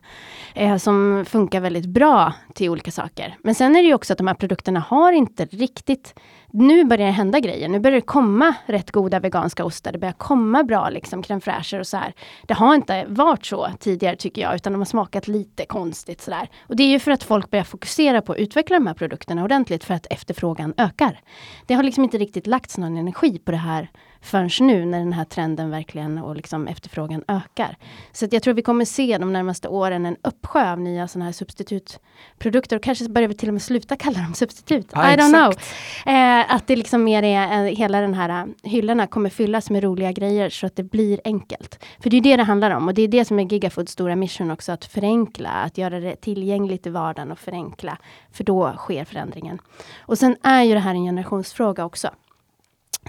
[0.54, 3.36] Eh, som funkar väldigt bra till olika saker.
[3.42, 6.14] Men sen är det ju också att de här produkterna har inte riktigt
[6.54, 7.68] nu börjar det hända grejer.
[7.68, 9.92] Nu börjar det komma rätt goda veganska ostar.
[9.92, 12.14] Det börjar komma bra liksom crème fraîche och så här.
[12.46, 16.48] Det har inte varit så tidigare tycker jag, utan de har smakat lite konstigt sådär.
[16.66, 19.44] Och det är ju för att folk börjar fokusera på att utveckla de här produkterna
[19.44, 21.20] ordentligt för att efterfrågan ökar.
[21.66, 23.88] Det har liksom inte riktigt lagts någon energi på det här
[24.24, 27.76] förrän nu när den här trenden verkligen och liksom efterfrågan ökar.
[28.12, 31.32] Så jag tror vi kommer se de närmaste åren en uppsjö av nya sådana här
[31.32, 34.90] substitutprodukter och kanske börjar vi till och med sluta kalla dem substitut.
[34.92, 35.54] Ja, I don't know.
[36.14, 39.82] Eh, att det liksom mer är, eh, hela den här eh, hyllorna kommer fyllas med
[39.82, 41.84] roliga grejer så att det blir enkelt.
[42.00, 44.16] För det är det det handlar om och det är det som är Gigafoods stora
[44.16, 47.98] mission också, att förenkla, att göra det tillgängligt i vardagen och förenkla.
[48.32, 49.58] För då sker förändringen.
[49.98, 52.10] Och sen är ju det här en generationsfråga också.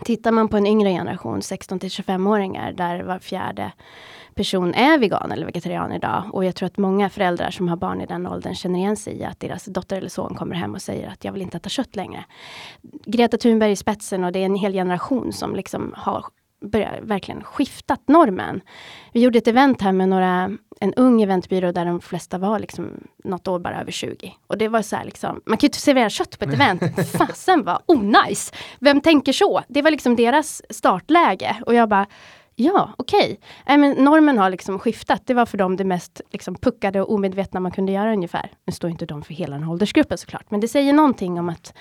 [0.04, 3.72] Tittar man på en yngre generation, 16 till 25-åringar, där var fjärde
[4.36, 6.24] person är vegan eller vegetarian idag.
[6.32, 9.20] Och jag tror att många föräldrar som har barn i den åldern känner igen sig
[9.20, 11.70] i att deras dotter eller son kommer hem och säger att jag vill inte äta
[11.70, 12.26] kött längre.
[13.06, 16.26] Greta Thunberg i spetsen och det är en hel generation som liksom har
[16.62, 18.62] börjat verkligen skiftat normen.
[19.14, 22.90] Vi gjorde ett event här med några, en ung eventbyrå där de flesta var liksom
[23.24, 24.34] något år bara över 20.
[24.48, 26.82] Och det var så här liksom, man kan ju inte servera kött på ett event.
[27.18, 28.54] Fasen var onajs!
[28.80, 29.64] Vem tänker så?
[29.68, 31.56] Det var liksom deras startläge.
[31.66, 32.06] Och jag bara,
[32.58, 33.40] Ja, okej.
[33.64, 33.78] Okay.
[33.78, 35.22] men normen har liksom skiftat.
[35.26, 38.52] Det var för dem det mest liksom, puckade och omedvetna man kunde göra ungefär.
[38.66, 41.50] Nu står inte de för hela den här åldersgruppen såklart, men det säger någonting om
[41.50, 41.74] att...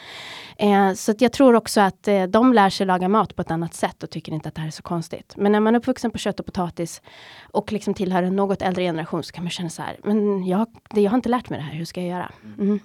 [0.57, 3.51] Eh, så att jag tror också att eh, de lär sig laga mat på ett
[3.51, 5.35] annat sätt och tycker inte att det här är så konstigt.
[5.37, 7.03] Men när man är uppvuxen på kött och potatis
[7.43, 10.67] och liksom tillhör en något äldre generation så kan man känna så här, men jag,
[10.91, 12.33] det, jag har inte lärt mig det här, hur ska jag göra?
[12.59, 12.81] Mm.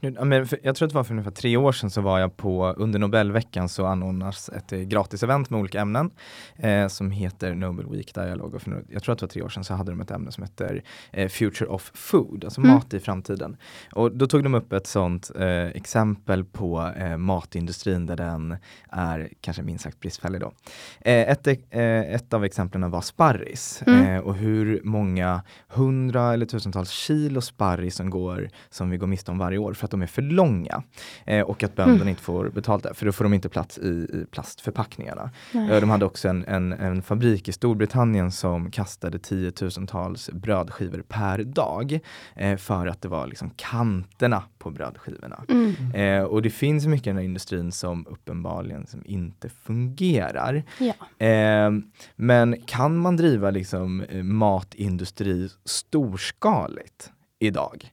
[0.00, 2.36] Ja, men jag tror att det var för ungefär tre år sedan så var jag
[2.36, 6.10] på, under Nobelveckan så anordnas ett eh, gratis event med olika ämnen
[6.56, 8.54] eh, som heter Nobel Week Dialog.
[8.54, 10.32] Och för, jag tror att det var tre år sedan så hade de ett ämne
[10.32, 12.74] som heter eh, Future of Food, alltså mm.
[12.74, 13.56] mat i framtiden.
[13.92, 18.56] Och då tog de upp ett sånt eh, exempel på eh, matindustrin där den
[18.90, 20.52] är kanske minst sagt bristfällig då.
[21.00, 24.24] Eh, ett, ett av exemplen var sparris mm.
[24.24, 29.38] och hur många hundra eller tusentals kilo sparris som går som vi går miste om
[29.38, 30.82] varje år för att de är för långa
[31.26, 32.08] eh, och att bönderna mm.
[32.08, 35.30] inte får betalt där, för då får de inte plats i, i plastförpackningarna.
[35.54, 41.38] Eh, de hade också en, en, en, fabrik i Storbritannien som kastade tiotusentals brödskivor per
[41.44, 42.00] dag
[42.36, 45.44] eh, för att det var liksom kanterna på brödskivorna.
[45.48, 45.94] Mm.
[45.94, 50.62] Eh, och det finns mycket i den här industrin som uppenbarligen som inte fungerar.
[50.78, 51.26] Ja.
[51.26, 51.70] Eh,
[52.16, 57.92] men kan man driva liksom eh, matindustri storskaligt idag?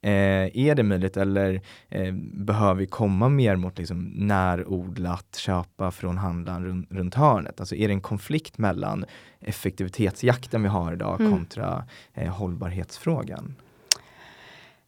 [0.00, 6.18] Eh, är det möjligt eller eh, behöver vi komma mer mot liksom närodlat, köpa från
[6.18, 7.60] handlaren runt, runt hörnet?
[7.60, 9.04] Alltså är det en konflikt mellan
[9.40, 11.32] effektivitetsjakten vi har idag mm.
[11.32, 11.84] kontra
[12.14, 13.54] eh, hållbarhetsfrågan?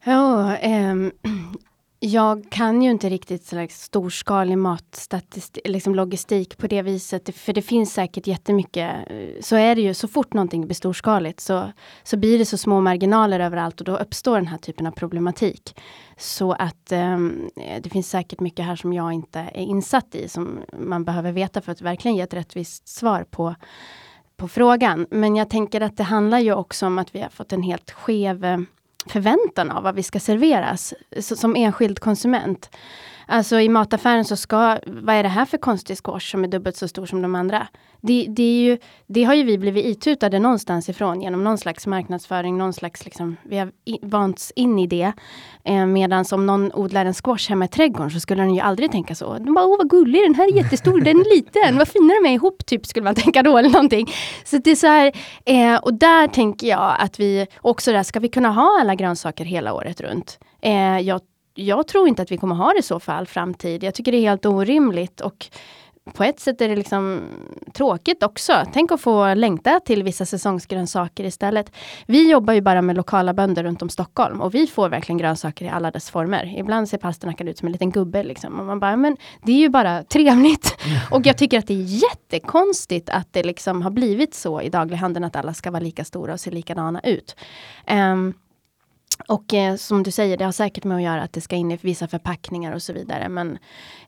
[0.05, 1.11] Ja, ehm,
[2.02, 7.36] jag kan ju inte riktigt slags storskalig matstatistik, liksom logistik på det viset.
[7.36, 9.10] För det finns säkert jättemycket.
[9.10, 12.58] Eh, så är det ju, så fort någonting blir storskaligt så, så blir det så
[12.58, 15.80] små marginaler överallt och då uppstår den här typen av problematik.
[16.16, 17.18] Så att eh,
[17.80, 21.60] det finns säkert mycket här som jag inte är insatt i, som man behöver veta
[21.60, 23.54] för att verkligen ge ett rättvist svar på
[24.36, 25.06] på frågan.
[25.10, 27.90] Men jag tänker att det handlar ju också om att vi har fått en helt
[27.90, 28.58] skev eh,
[29.06, 32.70] förväntan av vad vi ska serveras som enskild konsument.
[33.33, 36.77] Alltså i mataffären så ska, vad är det här för konstig squash som är dubbelt
[36.77, 37.66] så stor som de andra?
[38.01, 41.87] Det, det, är ju, det har ju vi blivit itutade någonstans ifrån genom någon slags
[41.87, 45.12] marknadsföring, någon slags liksom, vi har vants in i det.
[45.64, 48.93] Eh, Medan om någon odlar en squash hemma i trädgården så skulle den ju aldrig
[48.93, 49.38] tänka så.
[49.38, 52.29] De bara, åh vad gullig, den här är jättestor, den är liten, vad fina de
[52.29, 54.07] är ihop, typ skulle man tänka då eller någonting.
[54.45, 55.12] Så det är så här,
[55.45, 59.45] eh, och där tänker jag att vi också där, ska vi kunna ha alla grönsaker
[59.45, 60.38] hela året runt?
[60.62, 61.21] Eh, jag
[61.54, 63.82] jag tror inte att vi kommer ha det så för all framtid.
[63.82, 65.50] Jag tycker det är helt orimligt och
[66.12, 67.20] på ett sätt är det liksom
[67.72, 68.64] tråkigt också.
[68.72, 71.72] Tänk att få längta till vissa säsongsgrönsaker istället.
[72.06, 75.64] Vi jobbar ju bara med lokala bönder runt om Stockholm och vi får verkligen grönsaker
[75.64, 76.54] i alla dess former.
[76.58, 78.60] Ibland ser pasternackad ut som en liten gubbe liksom.
[78.60, 80.76] Och man bara, men det är ju bara trevligt.
[81.10, 85.24] och jag tycker att det är jättekonstigt att det liksom har blivit så i daglighandeln
[85.24, 87.36] att alla ska vara lika stora och se likadana ut.
[87.90, 88.34] Um,
[89.28, 91.70] och eh, som du säger, det har säkert med att göra att det ska in
[91.70, 93.28] i vissa förpackningar och så vidare.
[93.28, 93.59] Men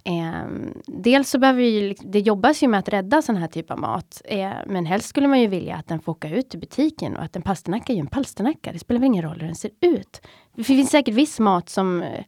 [0.04, 3.70] eh, dels så behöver vi, liksom, det jobbas ju med att rädda sån här typ
[3.70, 4.22] av mat.
[4.24, 7.22] Eh, men helst skulle man ju vilja att den får åka ut till butiken och
[7.22, 8.72] att en palsternacka är ju en palsternacka.
[8.72, 10.20] Det spelar väl ingen roll hur den ser ut.
[10.54, 12.24] Det finns säkert viss mat som eh,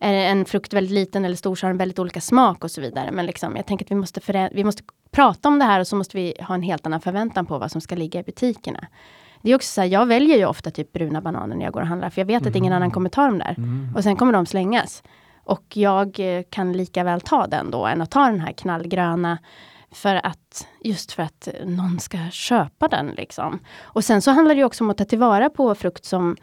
[0.00, 2.80] är en frukt väldigt liten eller stor så har den väldigt olika smak och så
[2.80, 3.10] vidare.
[3.10, 5.96] Men liksom, jag tänker att vi måste, vi måste prata om det här och så
[5.96, 8.88] måste vi ha en helt annan förväntan på vad som ska ligga i butikerna.
[9.42, 11.80] Det är också så här, jag väljer ju ofta typ bruna bananer när jag går
[11.80, 12.94] och handlar, för jag vet att ingen annan mm.
[12.94, 13.54] kommer ta dem där.
[13.58, 13.92] Mm.
[13.96, 15.02] Och sen kommer de slängas.
[15.44, 19.38] Och jag eh, kan lika väl ta den då, än att ta den här knallgröna
[19.90, 23.06] För att, just för att någon ska köpa den.
[23.06, 23.58] Liksom.
[23.80, 26.36] Och sen så handlar det också om att ta tillvara på frukt som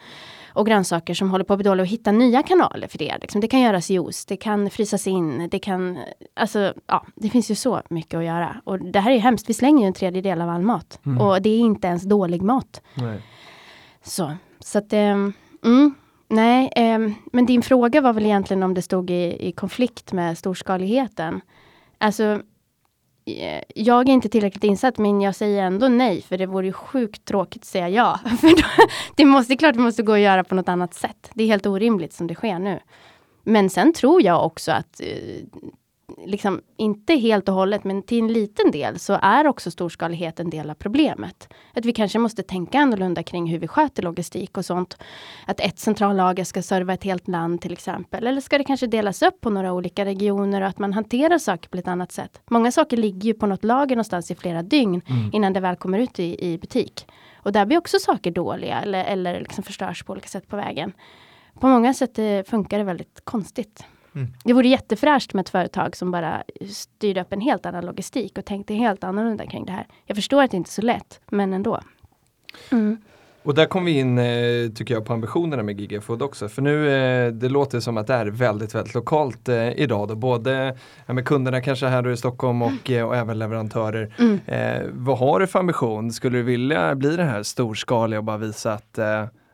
[0.55, 3.17] och grönsaker som håller på att bli dåliga och hitta nya kanaler för det.
[3.21, 3.41] Liksom.
[3.41, 5.97] Det kan göras juice, det kan frysas in, det kan...
[6.33, 8.61] Alltså, ja, det finns ju så mycket att göra.
[8.63, 10.99] Och det här är hemskt, vi slänger ju en tredjedel av all mat.
[11.05, 11.21] Mm.
[11.21, 12.81] Och det är inte ens dålig mat.
[12.93, 13.21] Nej.
[14.03, 14.93] Så, så att...
[14.93, 15.33] Um,
[15.65, 15.95] mm,
[16.27, 20.37] nej, um, men din fråga var väl egentligen om det stod i, i konflikt med
[20.37, 21.41] storskaligheten.
[21.97, 22.41] Alltså,
[23.25, 26.73] Eh, jag är inte tillräckligt insatt men jag säger ändå nej för det vore ju
[26.73, 28.19] sjukt tråkigt att säga ja.
[28.41, 31.29] För då, det måste det klart det måste gå att göra på något annat sätt.
[31.33, 32.79] Det är helt orimligt som det sker nu.
[33.43, 35.07] Men sen tror jag också att eh,
[36.25, 40.49] liksom inte helt och hållet, men till en liten del så är också storskalighet en
[40.49, 41.49] del av problemet.
[41.73, 44.97] Att vi kanske måste tänka annorlunda kring hur vi sköter logistik och sånt.
[45.47, 48.27] Att ett centrallager ska serva ett helt land till exempel.
[48.27, 51.69] Eller ska det kanske delas upp på några olika regioner och att man hanterar saker
[51.69, 52.41] på ett annat sätt.
[52.49, 55.29] Många saker ligger ju på något lager någonstans i flera dygn mm.
[55.33, 57.07] innan det väl kommer ut i, i butik.
[57.35, 60.93] Och där blir också saker dåliga eller, eller liksom förstörs på olika sätt på vägen.
[61.59, 63.83] På många sätt eh, funkar det väldigt konstigt.
[64.15, 64.33] Mm.
[64.43, 68.45] Det vore jättefräscht med ett företag som bara styrde upp en helt annan logistik och
[68.45, 69.87] tänkte helt annorlunda kring det här.
[70.05, 71.79] Jag förstår att det inte är så lätt, men ändå.
[72.71, 72.97] Mm.
[73.43, 76.49] Och där kom vi in, eh, tycker jag, på ambitionerna med Gigafood också.
[76.49, 80.07] För nu, eh, det låter som att det är väldigt, väldigt lokalt eh, idag.
[80.07, 80.15] Då.
[80.15, 83.05] Både med kunderna kanske här i Stockholm och, mm.
[83.05, 84.15] och även leverantörer.
[84.19, 84.39] Mm.
[84.45, 86.11] Eh, vad har du för ambition?
[86.11, 88.97] Skulle du vilja bli det här storskaliga och bara visa att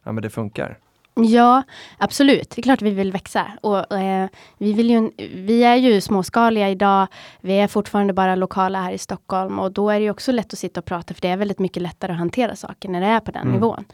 [0.04, 0.78] ja, men det funkar?
[1.15, 1.63] Ja,
[1.97, 2.50] absolut.
[2.50, 3.52] Det är klart vi vill växa.
[3.62, 7.08] Och, eh, vi, vill ju, vi är ju småskaliga idag.
[7.41, 10.60] Vi är fortfarande bara lokala här i Stockholm och då är det också lätt att
[10.60, 13.19] sitta och prata för det är väldigt mycket lättare att hantera saker när det är
[13.19, 13.54] på den mm.
[13.54, 13.86] nivån.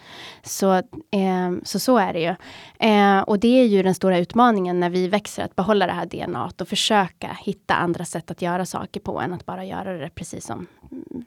[0.43, 2.35] Så, eh, så så är det ju.
[2.89, 6.05] Eh, och det är ju den stora utmaningen när vi växer, att behålla det här
[6.05, 10.09] DNA och försöka hitta andra sätt att göra saker på än att bara göra det
[10.09, 10.67] precis som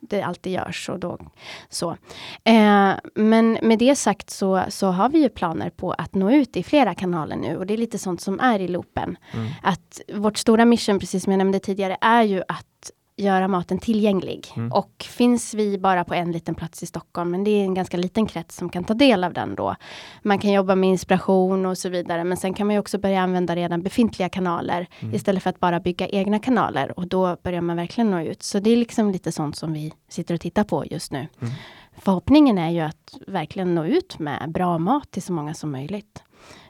[0.01, 0.89] det alltid görs.
[0.89, 1.19] Och då,
[1.69, 1.91] så.
[2.45, 6.57] Eh, men med det sagt så, så har vi ju planer på att nå ut
[6.57, 9.17] i flera kanaler nu och det är lite sånt som är i loopen.
[9.33, 9.49] Mm.
[9.63, 12.91] Att vårt stora mission, precis som jag nämnde tidigare, är ju att
[13.21, 14.53] göra maten tillgänglig.
[14.57, 14.73] Mm.
[14.73, 17.97] Och finns vi bara på en liten plats i Stockholm, men det är en ganska
[17.97, 19.77] liten krets som kan ta del av den då.
[20.23, 23.57] Man kan jobba med inspiration och så vidare, men sen kan man också börja använda
[23.57, 25.15] redan befintliga kanaler mm.
[25.15, 28.43] istället för att bara bygga egna kanaler och då börjar man verkligen nå ut.
[28.43, 31.29] Så det är liksom lite sånt som vi sitter och tittar på just nu.
[31.41, 31.55] Mm.
[32.01, 36.23] Förhoppningen är ju att verkligen nå ut med bra mat till så många som möjligt.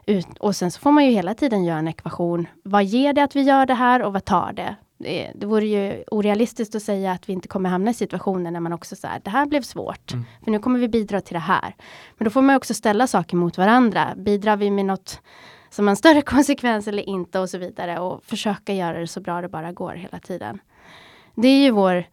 [0.05, 2.47] Ut, och sen så får man ju hela tiden göra en ekvation.
[2.63, 4.75] Vad ger det att vi gör det här och vad tar det?
[5.01, 8.59] det, det vore ju orealistiskt att säga att vi inte kommer hamna i situationer när
[8.59, 10.13] man också säger det här blev svårt.
[10.13, 10.25] Mm.
[10.43, 11.75] För nu kommer vi bidra till det här.
[12.17, 14.13] Men då får man också ställa saker mot varandra.
[14.17, 15.21] Bidrar vi med något
[15.69, 17.99] som har en större konsekvens eller inte och så vidare.
[17.99, 20.59] Och försöka göra det så bra det bara går hela tiden.
[21.35, 22.05] Det är ju vår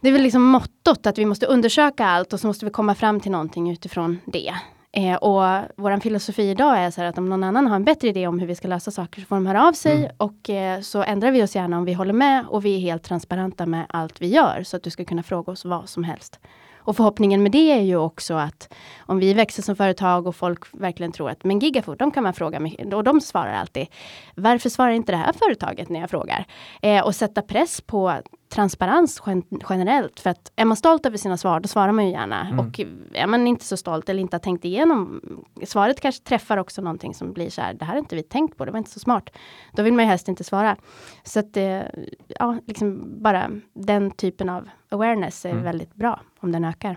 [0.00, 2.94] det är väl liksom mottot att vi måste undersöka allt och så måste vi komma
[2.94, 4.54] fram till någonting utifrån det.
[4.92, 5.42] Eh, och
[5.76, 8.46] vår filosofi idag är så att om någon annan har en bättre idé om hur
[8.46, 10.10] vi ska lösa saker så får de höra av sig mm.
[10.16, 13.02] och eh, så ändrar vi oss gärna om vi håller med och vi är helt
[13.02, 16.38] transparenta med allt vi gör så att du ska kunna fråga oss vad som helst.
[16.82, 20.64] Och förhoppningen med det är ju också att om vi växer som företag och folk
[20.72, 23.86] verkligen tror att men Gigafood, de kan man fråga mycket och de svarar alltid.
[24.34, 26.46] Varför svarar inte det här företaget när jag frågar?
[26.82, 29.22] Eh, och sätta press på transparens
[29.68, 30.20] generellt.
[30.20, 32.46] För att är man stolt över sina svar, då svarar man ju gärna.
[32.46, 32.58] Mm.
[32.58, 32.80] Och
[33.12, 35.20] är man inte så stolt eller inte har tänkt igenom
[35.66, 38.56] svaret kanske träffar också någonting som blir så här, det här har inte vi tänkt
[38.56, 39.30] på, det var inte så smart.
[39.72, 40.76] Då vill man ju helst inte svara.
[41.24, 41.82] Så att eh,
[42.28, 45.62] ja, liksom bara den typen av awareness är mm.
[45.62, 46.96] väldigt bra om den ökar.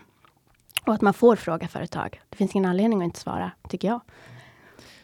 [0.86, 2.22] Och att man får fråga företag.
[2.30, 4.02] Det finns ingen anledning att inte svara, tycker jag.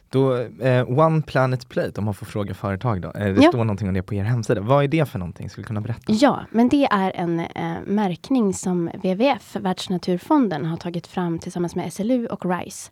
[0.10, 3.08] Då, eh, One Planet Plate, om man får fråga företag då.
[3.08, 3.50] Eh, det ja.
[3.50, 4.62] står någonting om det på er hemsida.
[4.62, 5.50] Vad är det för någonting?
[5.50, 6.14] Skulle du kunna berätta?
[6.14, 11.94] Ja, men det är en eh, märkning som WWF, Världsnaturfonden, har tagit fram tillsammans med
[11.94, 12.92] SLU och RISE.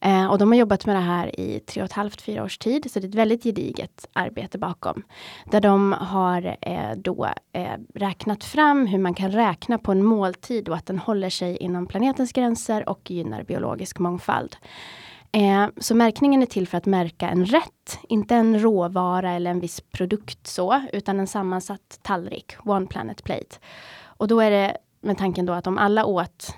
[0.00, 2.58] Eh, och de har jobbat med det här i tre och ett halvt, fyra års
[2.58, 2.90] tid.
[2.90, 5.02] Så det är ett väldigt gediget arbete bakom.
[5.44, 10.68] Där de har eh, då eh, räknat fram hur man kan räkna på en måltid
[10.68, 14.56] och att den håller sig inom planetens gränser och gynnar biologisk mångfald.
[15.34, 19.60] Eh, så märkningen är till för att märka en rätt, inte en råvara eller en
[19.60, 23.56] viss produkt så, utan en sammansatt tallrik, One Planet Plate.
[24.02, 26.56] Och då är det med tanken då att om alla åt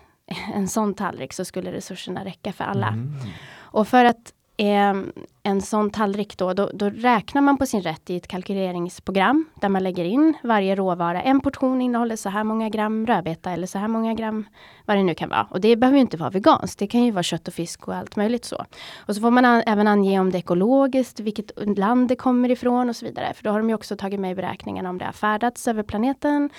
[0.55, 2.89] en sån tallrik så skulle resurserna räcka för alla.
[2.89, 3.15] Mm.
[3.57, 8.11] Och för att Ehm, en sån tallrik då, då, då, räknar man på sin rätt
[8.11, 11.23] i ett kalkyleringsprogram där man lägger in varje råvara.
[11.23, 14.47] En portion innehåller så här många gram rödbeta eller så här många gram
[14.85, 15.47] vad det nu kan vara.
[15.51, 16.79] Och det behöver inte vara veganskt.
[16.79, 18.65] Det kan ju vara kött och fisk och allt möjligt så.
[18.97, 22.51] Och så får man an även ange om det är ekologiskt, vilket land det kommer
[22.51, 23.33] ifrån och så vidare.
[23.35, 25.83] För då har de ju också tagit med i beräkningen om det har färdats över
[25.83, 26.51] planeten,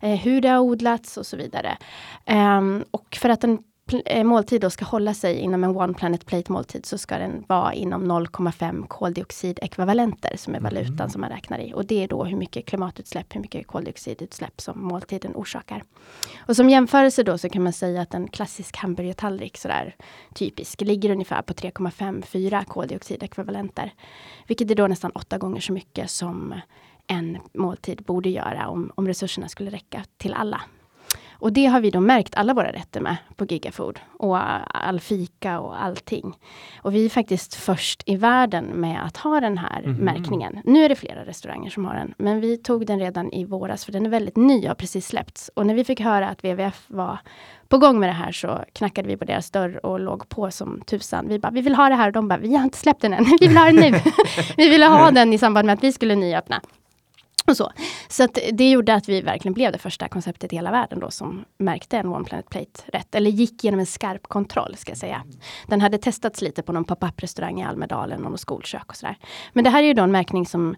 [0.00, 1.76] eh, hur det har odlats och så vidare.
[2.26, 3.58] Um, och för att en
[4.24, 7.74] måltid då ska hålla sig inom en One Planet Plate måltid så ska den vara
[7.74, 10.74] inom 0,5 koldioxidekvivalenter som är mm.
[10.74, 11.10] valutan mm.
[11.10, 11.72] som man räknar i.
[11.74, 15.82] Och det är då hur mycket klimatutsläpp, hur mycket koldioxidutsläpp som måltiden orsakar.
[16.38, 19.96] Och som jämförelse då så kan man säga att en klassisk hamburgertallrik sådär
[20.34, 23.92] typisk ligger ungefär på 3,54 koldioxidekvivalenter.
[24.46, 26.54] Vilket är då nästan åtta gånger så mycket som
[27.06, 30.60] en måltid borde göra om, om resurserna skulle räcka till alla.
[31.42, 34.00] Och det har vi då märkt alla våra rätter med på Gigafood.
[34.18, 34.38] Och
[34.86, 36.38] all fika och allting.
[36.82, 39.96] Och vi är faktiskt först i världen med att ha den här mm.
[39.96, 40.60] märkningen.
[40.64, 42.14] Nu är det flera restauranger som har den.
[42.18, 45.06] Men vi tog den redan i våras för den är väldigt ny och har precis
[45.06, 45.50] släppts.
[45.54, 47.18] Och när vi fick höra att WWF var
[47.68, 50.80] på gång med det här så knackade vi på deras dörr och låg på som
[50.86, 51.28] tusan.
[51.28, 53.12] Vi bara, vi vill ha det här och de bara, vi har inte släppt den
[53.12, 53.24] än.
[53.40, 53.90] vi vill ha den nu.
[54.56, 56.60] vi ville ha den i samband med att vi skulle nyöppna.
[57.46, 57.72] Och så
[58.08, 61.10] så att det gjorde att vi verkligen blev det första konceptet i hela världen då
[61.10, 63.14] som märkte en One Planet Plate rätt.
[63.14, 65.22] Eller gick genom en skarp kontroll ska jag säga.
[65.66, 69.16] Den hade testats lite på någon pop-up restaurang i Almedalen och något skolkök och sådär.
[69.52, 70.76] Men det här är ju då en märkning som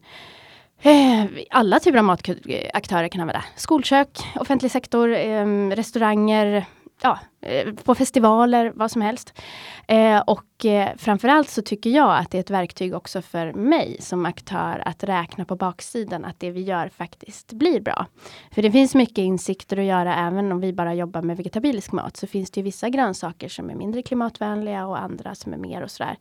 [0.83, 3.45] eh, alla typer av mataktörer kan använda.
[3.57, 4.09] Skolkök,
[4.41, 6.67] offentlig sektor, eh, restauranger,
[7.05, 9.35] ja, eh, på festivaler, vad som helst.
[9.89, 13.97] Eh, och eh, framförallt så tycker jag att det är ett verktyg också för mig
[14.01, 18.07] som aktör att räkna på baksidan att det vi gör faktiskt blir bra.
[18.55, 22.17] För det finns mycket insikter att göra även om vi bara jobbar med vegetabilisk mat
[22.17, 25.83] så finns det ju vissa grönsaker som är mindre klimatvänliga och andra som är mer
[25.83, 26.17] och sådär.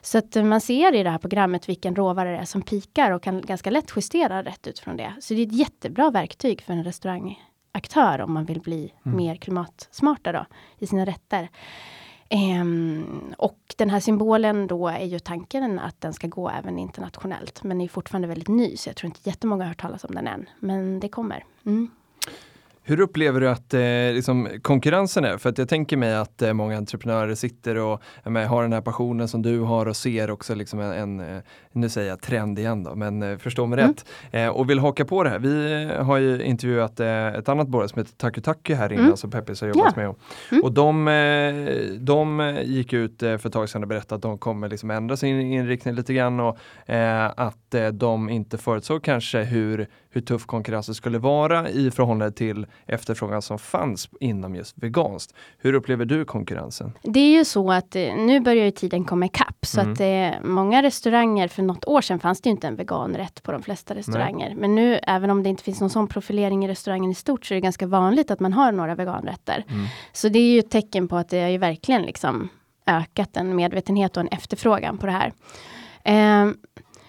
[0.00, 3.10] Så att eh, man ser i det här programmet vilken råvara det är som pikar
[3.10, 5.12] och kan ganska lätt justera rätt utifrån det.
[5.20, 7.38] Så det är ett jättebra verktyg för en restaurang
[7.76, 9.16] aktör om man vill bli mm.
[9.16, 10.46] mer klimatsmarta då,
[10.78, 11.48] i sina rätter.
[12.60, 17.62] Um, och den här symbolen då är ju tanken att den ska gå även internationellt.
[17.62, 20.26] Men är fortfarande väldigt ny så jag tror inte jättemånga har hört talas om den
[20.26, 20.48] än.
[20.58, 21.44] Men det kommer.
[21.66, 21.90] Mm.
[22.88, 23.80] Hur upplever du att eh,
[24.14, 25.38] liksom, konkurrensen är?
[25.38, 28.80] För att jag tänker mig att eh, många entreprenörer sitter och med, har den här
[28.80, 31.42] passionen som du har och ser också liksom en, en eh,
[31.76, 33.90] nu säger jag trend igen då, men eh, förstå mig mm.
[33.90, 34.06] rätt.
[34.30, 35.38] Eh, och vill haka på det här.
[35.38, 39.16] Vi eh, har ju intervjuat ett annat bolag som heter Taku Taku här inne mm.
[39.16, 40.02] som Peppis har jobbat ja.
[40.02, 40.14] med.
[40.50, 40.64] Mm.
[40.64, 41.04] Och de,
[42.00, 45.40] de gick ut för ett tag sedan och berättade att de kommer liksom ändra sin
[45.40, 46.58] inriktning lite grann och
[47.36, 53.42] att de inte förutsåg kanske hur hur tuff konkurrensen skulle vara i förhållande till efterfrågan
[53.42, 55.34] som fanns inom just veganskt.
[55.58, 56.92] Hur upplever du konkurrensen?
[57.02, 59.92] Det är ju så att eh, nu börjar ju tiden komma ikapp så mm.
[59.92, 63.62] att eh, många restauranger för något år sedan fanns det inte en veganrätt på de
[63.62, 64.48] flesta restauranger.
[64.48, 64.56] Nej.
[64.56, 67.54] Men nu även om det inte finns någon sån profilering i restaurangen i stort så
[67.54, 69.64] är det ganska vanligt att man har några veganrätter.
[69.68, 69.86] Mm.
[70.12, 72.48] Så det är ju ett tecken på att det är ju verkligen liksom
[72.86, 75.32] ökat en medvetenhet och en efterfrågan på det här.
[76.04, 76.52] Eh,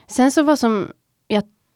[0.07, 0.91] sen så vad som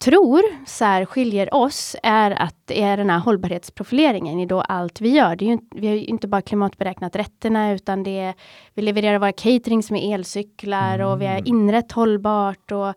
[0.02, 5.36] tror särskiljer oss är att det är den här hållbarhetsprofileringen i då allt vi gör.
[5.36, 8.34] Det är ju, vi har ju inte bara klimatberäknat rätterna utan det är,
[8.74, 11.46] vi levererar våra caterings med elcyklar och vi har mm.
[11.46, 12.94] inrett hållbart och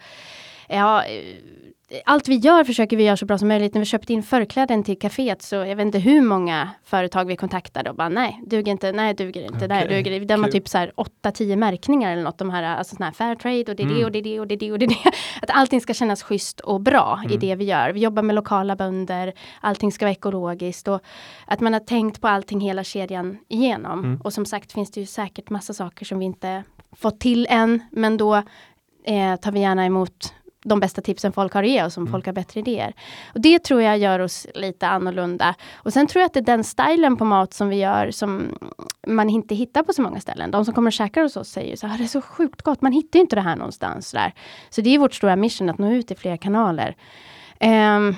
[0.69, 1.05] ja,
[2.05, 3.75] allt vi gör försöker vi göra så bra som möjligt.
[3.75, 7.37] När vi köpte in förkläden till kaféet så jag vet inte hur många företag vi
[7.37, 9.69] kontaktade och bara nej, duger inte, nej, duger inte, okay.
[9.69, 10.35] nej, duger inte.
[10.35, 13.35] De har typ så här 8-10 märkningar eller något, de här, alltså såna här fair
[13.35, 13.99] trade och det är mm.
[13.99, 15.11] det och det är det och det är det och det är det.
[15.43, 17.33] Att allting ska kännas schysst och bra mm.
[17.33, 17.91] i det vi gör.
[17.91, 21.01] Vi jobbar med lokala bönder, allting ska vara ekologiskt och
[21.47, 23.99] att man har tänkt på allting hela kedjan igenom.
[23.99, 24.21] Mm.
[24.21, 27.83] Och som sagt finns det ju säkert massa saker som vi inte fått till än,
[27.91, 28.35] men då
[29.05, 32.13] eh, tar vi gärna emot de bästa tipsen folk har att ge oss, om mm.
[32.13, 32.95] folk har bättre idéer.
[33.35, 35.55] Och Det tror jag gör oss lite annorlunda.
[35.75, 38.59] Och sen tror jag att det är den stilen på mat som vi gör som
[39.07, 40.51] man inte hittar på så många ställen.
[40.51, 42.83] De som kommer och käkar hos oss säger så här, det är så sjukt gott,
[42.83, 44.13] man hittar inte det här någonstans.
[44.13, 44.33] Där.
[44.71, 46.97] Så det är vårt stora mission att nå ut i fler kanaler.
[47.61, 48.17] Um,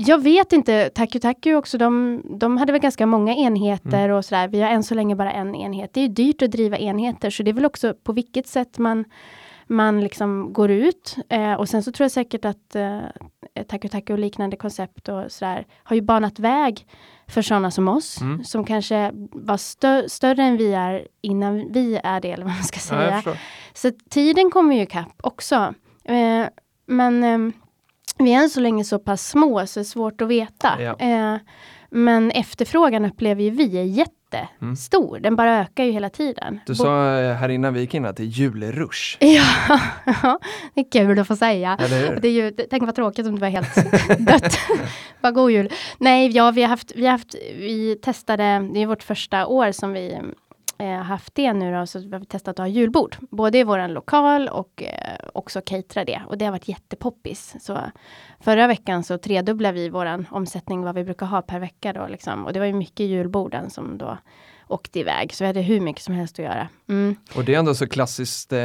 [0.00, 4.16] jag vet inte, Taku Taku också, de, de hade väl ganska många enheter mm.
[4.16, 4.48] och sådär.
[4.48, 5.90] Vi har än så länge bara en enhet.
[5.94, 9.04] Det är dyrt att driva enheter, så det är väl också på vilket sätt man
[9.68, 11.16] man liksom går ut.
[11.28, 13.00] Eh, och sen så tror jag säkert att eh,
[13.68, 16.86] Taku Taku och liknande koncept och sådär har ju banat väg
[17.26, 18.44] för sådana som oss, mm.
[18.44, 22.64] som kanske var stö större än vi är innan vi är det, eller vad man
[22.64, 23.22] ska säga.
[23.24, 23.32] Ja,
[23.74, 25.74] så tiden kommer ju ikapp också.
[26.04, 26.46] Eh,
[26.86, 27.54] men eh,
[28.18, 30.82] vi är än så länge så pass små så det är svårt att veta.
[30.82, 30.96] Ja.
[30.98, 31.38] Eh,
[31.90, 35.18] men efterfrågan upplever ju vi är jätte jättestor.
[35.18, 36.60] Den bara ökar ju hela tiden.
[36.66, 39.16] Du Bo- sa eh, här innan vi gick in att det är julrush.
[40.22, 40.38] Ja,
[40.74, 41.76] det är kul att få säga.
[41.80, 42.20] Hur?
[42.20, 43.74] Det är ju, tänk vad tråkigt om det var helt
[44.26, 44.58] dött.
[45.22, 45.72] Bara god jul.
[45.98, 49.72] Nej, ja, vi har haft, vi har haft, vi testade, det är vårt första år
[49.72, 50.18] som vi
[50.86, 53.16] haft det nu då, så vi har testat att ha julbord.
[53.30, 56.22] Både i våran lokal och eh, också catera det.
[56.26, 57.54] Och det har varit jättepoppis.
[57.60, 57.78] Så
[58.40, 62.46] förra veckan så tredubblade vi våran omsättning vad vi brukar ha per vecka då liksom.
[62.46, 64.18] Och det var ju mycket julborden som då
[64.68, 65.34] åkte iväg.
[65.34, 66.68] Så vi hade hur mycket som helst att göra.
[66.88, 67.16] Mm.
[67.36, 68.58] Och det är ändå så klassiskt eh,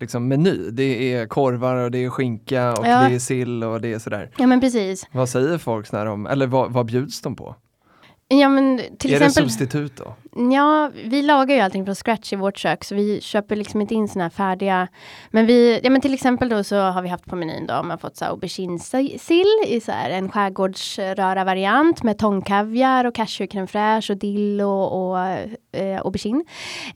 [0.00, 0.70] liksom meny.
[0.70, 3.08] Det är korvar och det är skinka och Ja.
[3.08, 4.30] det är sill och det är sådär.
[4.38, 5.06] Ja men precis.
[5.12, 7.56] Vad säger folk när de, eller vad, vad bjuds de på?
[8.28, 9.50] Ja men till är det exempel.
[9.50, 10.14] substitut då?
[10.36, 13.94] Ja, vi lagar ju allting från scratch i vårt kök, så vi köper liksom inte
[13.94, 14.88] in såna här färdiga.
[15.30, 17.90] Men vi, ja men till exempel då så har vi haft på menyn då, man
[17.90, 23.46] har fått så här auberginesill i så här en skärgårdsröra variant med tångkaviar och cashew
[23.46, 25.18] crème fraîche och dill och, och
[25.72, 26.44] eh, aubergine.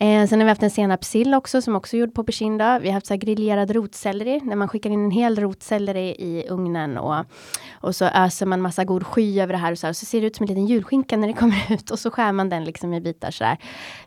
[0.01, 2.79] Eh, sen har vi haft en senapssill också som också är gjord på aubergine då.
[2.83, 6.47] Vi har haft så här grillerad rotselleri, när man skickar in en hel rotselleri i
[6.49, 7.25] ugnen och,
[7.73, 10.07] och så öser man massa god sky över det här och så, här, och så
[10.07, 12.49] ser det ut som en liten julskinka när det kommer ut och så skär man
[12.49, 13.59] den liksom i bitar så här.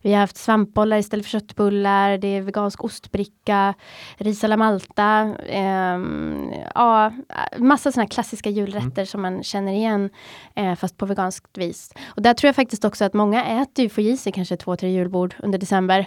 [0.01, 3.73] Vi har haft svampbollar istället för köttbullar, det är vegansk ostbricka,
[4.17, 7.13] ris alla malta, ehm, ja,
[7.57, 10.09] massa sådana klassiska julrätter som man känner igen
[10.55, 11.93] eh, fast på veganskt vis.
[12.07, 14.75] Och där tror jag faktiskt också att många äter ju, får i sig kanske två,
[14.75, 16.05] tre julbord under december.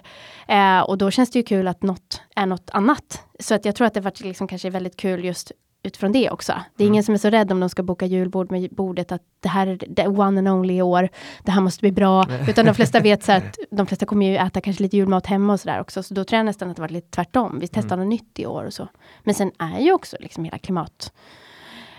[0.49, 3.27] Eh, och då känns det ju kul att något är något annat.
[3.41, 5.53] Så att jag tror att det varit liksom kanske väldigt kul just
[5.83, 6.53] utifrån det också.
[6.77, 9.23] Det är ingen som är så rädd om de ska boka julbord med bordet att
[9.41, 11.09] det här är the one and only i år.
[11.43, 12.27] Det här måste bli bra.
[12.49, 15.53] Utan de flesta vet så att de flesta kommer ju äta kanske lite julmat hemma
[15.53, 16.03] och sådär också.
[16.03, 17.59] Så då tror jag nästan att det var lite tvärtom.
[17.61, 18.89] Vi testar något nytt i år och så.
[19.23, 21.13] Men sen är ju också liksom hela klimat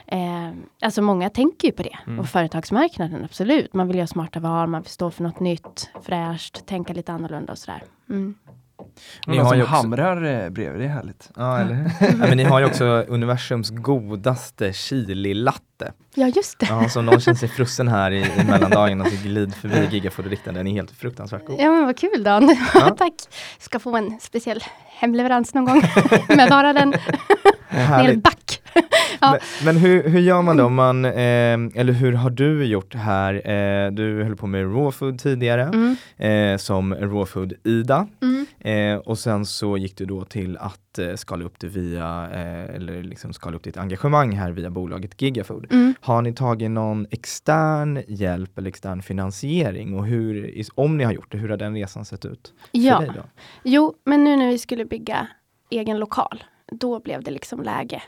[0.08, 1.98] Eh, alltså många tänker ju på det.
[2.20, 3.74] Och företagsmarknaden, absolut.
[3.74, 7.52] Man vill göra smarta val, man vill stå för något nytt, fräscht, tänka lite annorlunda
[7.52, 7.84] och sådär.
[8.10, 8.36] Mm.
[9.28, 11.30] Ni Någon har som ju också- hamrar eh, bredvid, det är härligt.
[11.36, 11.92] Ja, eller hur?
[12.08, 15.92] ja, men ni har ju också universums godaste chili-latte.
[16.16, 16.66] Ja, just det.
[16.70, 19.88] Ja, så om någon känner sig frusen här i, i mellandagen och så glid förbi
[19.92, 21.56] Gigafood och rikta den är helt fruktansvärt god.
[21.60, 22.58] Ja men vad kul Dan.
[22.74, 22.90] Ja.
[22.98, 23.14] Tack.
[23.60, 25.82] Ska få en speciell hemleverans någon gång.
[26.38, 26.90] Med bara den
[27.70, 28.62] ner back.
[29.22, 29.32] Ja.
[29.32, 31.12] Men, men hur, hur gör man då man, eh,
[31.76, 33.34] eller hur har du gjort här?
[33.50, 35.96] Eh, du höll på med raw food tidigare Mm.
[36.54, 38.46] eh, som raw food Ida Mm.
[38.60, 42.76] eh, och sen så gick du då till att eh, skala upp det via, eh,
[42.76, 45.68] eller liksom skala upp ditt engagemang här via bolaget Gigafood.
[45.72, 45.94] Mm.
[46.02, 51.32] Har ni tagit någon extern hjälp eller extern finansiering och hur, om ni har gjort
[51.32, 53.24] det, hur har den resan sett ut för Ja, dig då?
[53.64, 55.28] jo men nu när vi skulle bygga
[55.70, 58.02] egen lokal, då blev det liksom läge.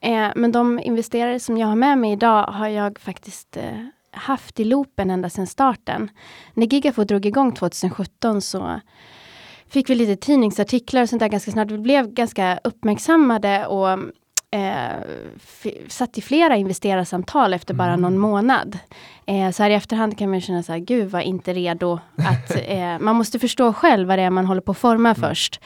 [0.00, 4.60] Eh, men de investerare som jag har med mig idag har jag faktiskt eh, haft
[4.60, 6.10] i loopen ända sedan starten.
[6.54, 8.80] När Gigafood drog igång 2017 så
[9.68, 11.70] fick vi lite tidningsartiklar och sånt där ganska snart.
[11.70, 13.90] Vi blev ganska uppmärksammade och
[14.50, 15.00] eh,
[15.88, 18.78] satt i flera investerarsamtal efter bara någon månad.
[19.26, 22.56] Eh, så här i efterhand kan man känna så här, gud var inte redo att
[22.66, 25.60] eh, man måste förstå själv vad det är man håller på att forma först.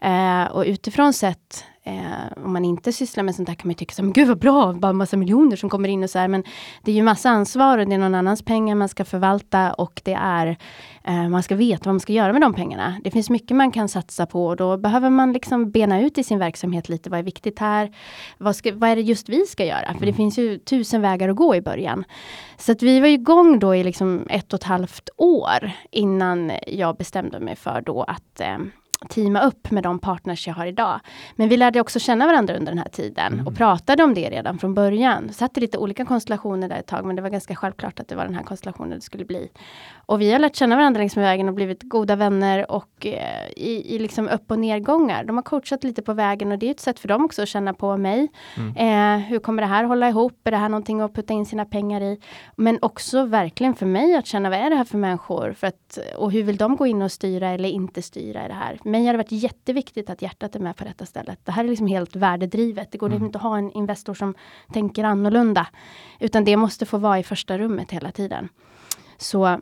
[0.00, 4.02] Eh, och utifrån sett Eh, om man inte sysslar med sånt där kan man tycka
[4.02, 6.28] men gud vad bra, bara massa miljoner som kommer in och så här.
[6.28, 6.44] Men
[6.82, 10.00] det är ju massa ansvar och det är någon annans pengar man ska förvalta och
[10.04, 10.56] det är
[11.04, 13.00] eh, man ska veta vad man ska göra med de pengarna.
[13.04, 16.24] Det finns mycket man kan satsa på och då behöver man liksom bena ut i
[16.24, 17.10] sin verksamhet lite.
[17.10, 17.96] Vad är viktigt här?
[18.38, 19.94] Vad, ska, vad är det just vi ska göra?
[19.98, 22.04] För det finns ju tusen vägar att gå i början.
[22.56, 26.96] Så att vi var igång då i liksom ett och ett halvt år innan jag
[26.96, 28.58] bestämde mig för då att eh,
[29.08, 31.00] teama upp med de partners jag har idag.
[31.36, 34.58] Men vi lärde också känna varandra under den här tiden och pratade om det redan
[34.58, 35.32] från början.
[35.32, 38.14] Satt i lite olika konstellationer där ett tag, men det var ganska självklart att det
[38.14, 39.48] var den här konstellationen det skulle bli.
[40.06, 43.48] Och vi har lärt känna varandra längs med vägen och blivit goda vänner och eh,
[43.56, 45.24] i, i liksom upp och nedgångar.
[45.24, 47.48] De har coachat lite på vägen och det är ett sätt för dem också att
[47.48, 48.28] känna på mig.
[48.76, 50.40] Eh, hur kommer det här hålla ihop?
[50.44, 52.20] Är det här någonting att putta in sina pengar i?
[52.56, 55.52] Men också verkligen för mig att känna vad är det här för människor?
[55.52, 58.54] För att, och hur vill de gå in och styra eller inte styra i det
[58.54, 58.78] här?
[58.90, 61.38] För mig har det varit jätteviktigt att hjärtat är med på detta stället.
[61.44, 62.92] Det här är liksom helt värdedrivet.
[62.92, 64.34] Det går liksom inte att ha en Investor som
[64.72, 65.66] tänker annorlunda.
[66.20, 68.48] Utan det måste få vara i första rummet hela tiden.
[69.16, 69.60] Så,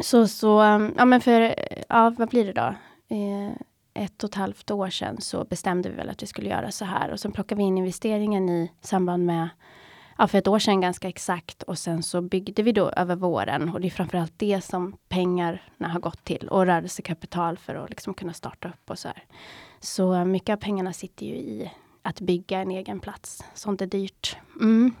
[0.00, 0.48] så, så
[0.96, 1.54] ja men för,
[1.88, 2.74] ja vad blir det då?
[3.16, 3.52] Eh,
[3.94, 6.84] ett och ett halvt år sedan så bestämde vi väl att vi skulle göra så
[6.84, 9.48] här och sen plockade vi in investeringen i samband med
[10.22, 13.68] ja, för ett år sedan ganska exakt och sen så byggde vi då över våren
[13.68, 18.14] och det är framförallt det som pengarna har gått till och rörelsekapital för att liksom
[18.14, 19.24] kunna starta upp och så här.
[19.80, 21.70] Så mycket av pengarna sitter ju i
[22.02, 23.44] att bygga en egen plats.
[23.54, 24.36] Sånt är dyrt.
[24.60, 24.94] Mm.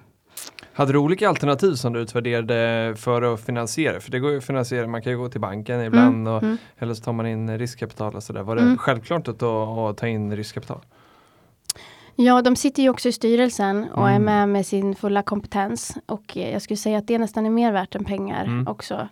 [0.72, 4.00] Hade du olika alternativ som du utvärderade för att finansiera?
[4.00, 6.56] För det går ju att finansiera, man kan ju gå till banken ibland och, mm.
[6.78, 8.42] eller så tar man in riskkapital och sådär.
[8.42, 8.78] Var det Mm.
[8.78, 10.80] självklart att, att ta in riskkapital?
[12.16, 14.14] Ja, de sitter ju också i styrelsen och Mm.
[14.14, 15.96] är med med sin fulla kompetens.
[16.06, 18.68] Och eh, jag skulle säga att det nästan är mer värt än pengar Mm.
[18.68, 19.08] också.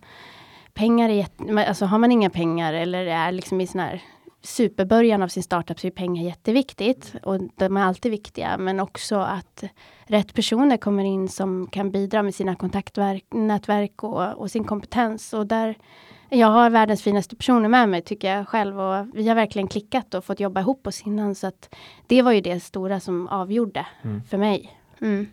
[0.74, 4.02] Pengar är jätte, alltså har man inga pengar eller är liksom i sån här
[4.42, 7.14] superbörjan av sin startup så är pengar jätteviktigt.
[7.22, 8.58] Och de är alltid viktiga.
[8.58, 9.64] Men också att
[10.06, 15.32] rätt personer kommer in som kan bidra med sina kontaktnätverk och, och sin kompetens.
[15.32, 15.74] Och där
[16.30, 18.80] jag har världens finaste personer med mig tycker jag själv.
[18.80, 21.34] Och vi har verkligen klickat och fått jobba ihop oss innan.
[21.34, 21.74] Så att
[22.06, 24.22] det var ju det stora som avgjorde Mm.
[24.30, 24.76] för mig.
[25.00, 25.26] Mm.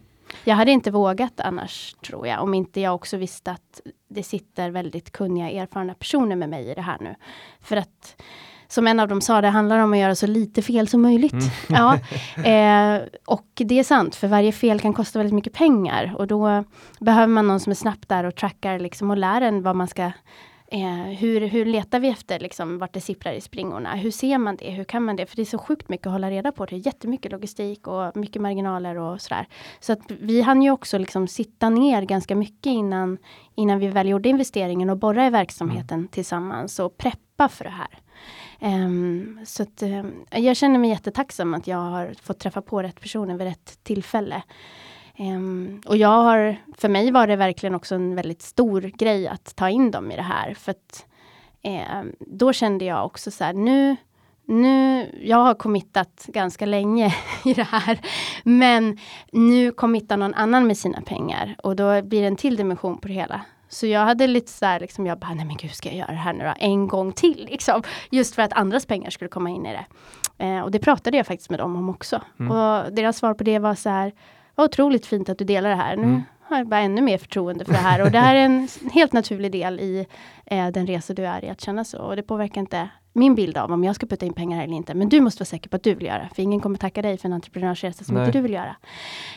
[0.43, 2.43] Jag hade inte vågat annars tror jag.
[2.43, 6.73] Om inte jag också visste att det sitter väldigt kunniga erfarna personer med mig i
[6.73, 7.15] det här nu.
[7.61, 8.21] För att
[8.67, 11.33] som en av dem sa, det handlar om att göra så lite fel som möjligt.
[11.33, 11.49] Mm.
[11.67, 11.93] Ja,
[12.43, 16.15] eh, och det är sant, för varje fel kan kosta väldigt mycket pengar.
[16.17, 16.63] Och då
[16.99, 19.87] behöver man någon som är snabbt där och trackar liksom, och lär en vad man
[19.87, 20.11] ska
[20.71, 23.95] Eh, hur, hur letar vi efter liksom, vart det sipprar i springorna?
[23.95, 24.69] Hur ser man det?
[24.69, 25.25] Hur kan man det?
[25.25, 26.65] För det är så sjukt mycket att hålla reda på.
[26.65, 29.47] Det är jättemycket logistik och mycket marginaler och sådär.
[29.79, 33.17] Så att vi hann ju också liksom sitta ner ganska mycket innan,
[33.55, 37.99] innan vi väl gjorde investeringen och borra i verksamheten tillsammans och preppa för det här.
[38.59, 43.01] Ehm, så att, ehm, jag känner mig jättetacksam att jag har fått träffa på rätt
[43.01, 44.43] personer vid rätt tillfälle.
[45.17, 49.55] Ehm, och jag har, för mig var det verkligen också en väldigt stor grej att
[49.55, 50.53] ta in dem i det här.
[50.53, 51.05] För att
[51.61, 53.95] ehm, då kände jag också så här, nu,
[54.45, 57.15] nu, jag har committat ganska länge
[57.45, 57.99] i det här.
[58.43, 58.97] Men
[59.31, 63.07] nu committar någon annan med sina pengar och då blir det en till dimension på
[63.07, 63.41] det hela.
[63.69, 66.11] Så jag hade lite så här, liksom, jag bara, nej men gud ska jag göra
[66.11, 66.53] det här nu då?
[66.59, 67.83] En gång till liksom.
[68.09, 69.85] Just för att andras pengar skulle komma in i det.
[70.45, 72.21] Eh, och det pratade jag faktiskt med dem om också.
[72.39, 72.51] Mm.
[72.51, 74.11] Och deras svar på det var så här,
[74.57, 75.95] vad otroligt fint att du delar det här.
[75.95, 76.23] Nu Mm.
[76.41, 78.01] har jag bara ännu mer förtroende för det här.
[78.01, 80.05] Och det här är en helt naturlig del i
[80.45, 81.97] eh, den resa du är i att känna så.
[81.99, 84.93] Och det påverkar inte min bild av om jag ska putta in pengar eller inte.
[84.93, 86.29] Men du måste vara säker på att du vill göra.
[86.35, 88.25] För ingen kommer tacka dig för en entreprenörsresa som Nej.
[88.25, 88.75] inte du vill göra.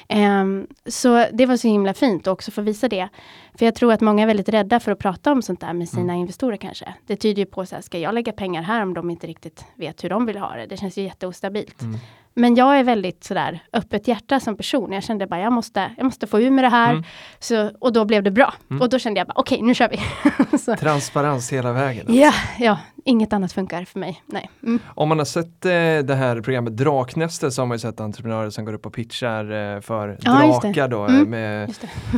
[0.09, 3.09] Ehm, så det var så himla fint att också få visa det.
[3.55, 5.89] För jag tror att många är väldigt rädda för att prata om sånt där med
[5.89, 6.95] sina investorer kanske.
[7.07, 9.65] Det tyder ju på så här, ska jag lägga pengar här om de inte riktigt
[9.75, 10.67] vet hur de vill ha det?
[10.67, 11.83] Det känns ju jätteostabilt.
[11.83, 11.99] Mm.
[12.35, 14.93] Men jag är väldigt sådär öppet hjärta som person.
[14.93, 16.91] Jag kände bara jag måste, jag måste få ur med det här.
[16.91, 17.05] Mm.
[17.39, 18.55] Så, och då blev det bra.
[18.71, 18.83] Mm.
[18.83, 20.77] Och då kände jag bara okej nu kör vi.
[20.81, 22.01] Transparens hela vägen.
[22.01, 22.23] alltså.
[22.23, 24.23] ja, ja, inget annat funkar för mig.
[24.27, 24.51] Nej.
[24.63, 24.79] Mm.
[24.95, 25.71] Om man har sett eh,
[26.05, 29.75] det här programmet Draknästet så har man ju sett entreprenörer som går upp och pitchar
[29.75, 31.03] eh, för Ja, drakar då.
[31.05, 31.31] Mm.
[31.31, 31.75] Med,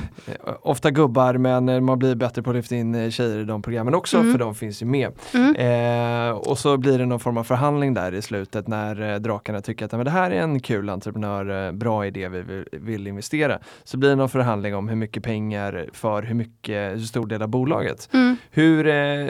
[0.63, 3.63] ofta gubbar men eh, man blir bättre på att lyfta in eh, tjejer i de
[3.63, 4.33] programmen också Mm.
[4.33, 5.13] för de finns ju med.
[5.35, 5.57] Mm.
[5.57, 9.61] Eh, och så blir det någon form av förhandling där i slutet när eh, drakarna
[9.61, 13.07] tycker att "Ja, men det här är en kul entreprenör, bra idé, vi vill, vill
[13.07, 13.59] investera.
[13.85, 17.43] Så blir det någon förhandling om hur mycket pengar för hur mycket, hur stor del
[17.43, 18.09] av bolaget.
[18.13, 18.37] Mm.
[18.51, 18.85] Hur,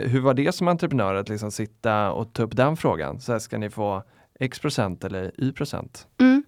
[0.09, 3.21] hur var det som entreprenör att liksom Liksom sitta och ta upp den frågan?
[3.21, 4.03] Så här ska ni få
[4.41, 6.07] X procent eller Y procent?
[6.21, 6.45] Mm.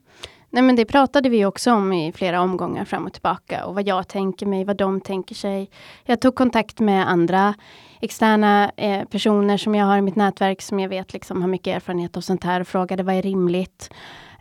[0.51, 3.87] Nej men det pratade vi också om i flera omgångar fram och tillbaka och vad
[3.89, 5.71] jag tänker mig, vad de tänker sig.
[6.05, 7.55] Jag tog kontakt med andra
[8.01, 11.77] externa eh, personer som jag har i mitt nätverk som jag vet liksom har mycket
[11.77, 13.91] erfarenhet av sånt här och frågade vad är rimligt.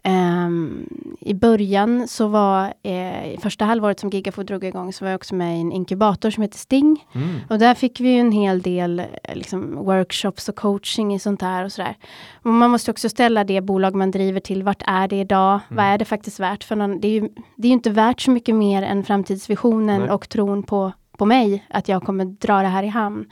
[0.04, 0.88] Ehm,
[1.20, 5.36] I början så var, eh, första halvåret som Gigafood drog igång så var jag också
[5.36, 7.06] med i en inkubator som heter Sting.
[7.16, 7.40] Mm.
[7.50, 11.42] Och där fick vi ju en hel del eh, liksom, workshops och coaching i sånt
[11.42, 11.98] här och sådär.
[12.34, 15.60] Och man måste också ställa det bolag man driver till, vart är det idag?
[15.70, 16.64] Vad är det faktiskt värt?
[16.64, 20.10] För någon, det, är ju, det är inte värt så mycket mer än framtidsvisionen Nej.
[20.10, 23.26] och tron på, på mig, att jag kommer dra det här i hamn.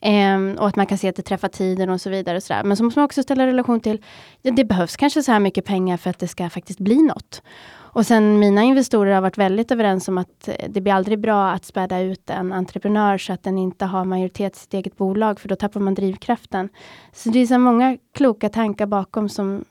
[0.00, 2.36] Ehm, och att man kan se att det träffar tiden och så vidare.
[2.36, 2.64] Och så där.
[2.64, 4.04] Men så måste man också ställa relation till,
[4.42, 7.42] ja, det behövs kanske så här mycket pengar för att det ska faktiskt bli något.
[7.92, 11.50] Och sen mina investorer har varit väldigt överens om att eh, det blir aldrig bra
[11.50, 15.40] att späda ut en entreprenör så att den inte har majoritet i sitt eget bolag,
[15.40, 16.68] för då tappar man drivkraften.
[17.12, 19.64] Så det är så många kloka tankar bakom som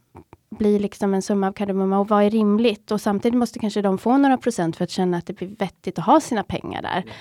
[0.50, 2.92] blir liksom en summa av kardemumma och vad är rimligt?
[2.92, 6.00] Och samtidigt måste kanske de få några procent för att känna att det blir vettigt
[6.00, 6.98] att ha sina pengar där.
[6.98, 7.14] Mm.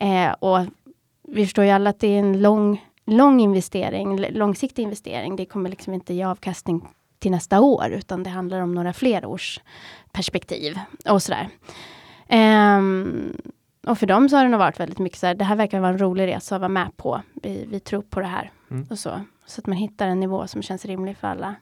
[0.00, 0.58] Eh, och
[1.28, 5.36] vi förstår ju alla att det är en lång, lång investering, långsiktig investering.
[5.36, 6.88] Det kommer liksom inte ge avkastning
[7.18, 9.60] till nästa år, utan det handlar om några fler års
[10.12, 10.78] perspektiv
[11.08, 11.48] och sådär.
[12.28, 13.36] Ehm,
[13.86, 15.80] och för dem så har det nog varit väldigt mycket så här, det här verkar
[15.80, 17.22] vara en rolig resa att vara med på.
[17.34, 18.50] Vi, vi tror på det här.
[18.70, 18.86] Mm.
[18.90, 19.20] Och så.
[19.46, 21.54] så att man hittar en nivå som känns rimlig för alla.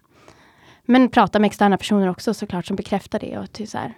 [0.84, 3.38] Men prata med externa personer också såklart som bekräftar det.
[3.38, 3.94] Och till så här,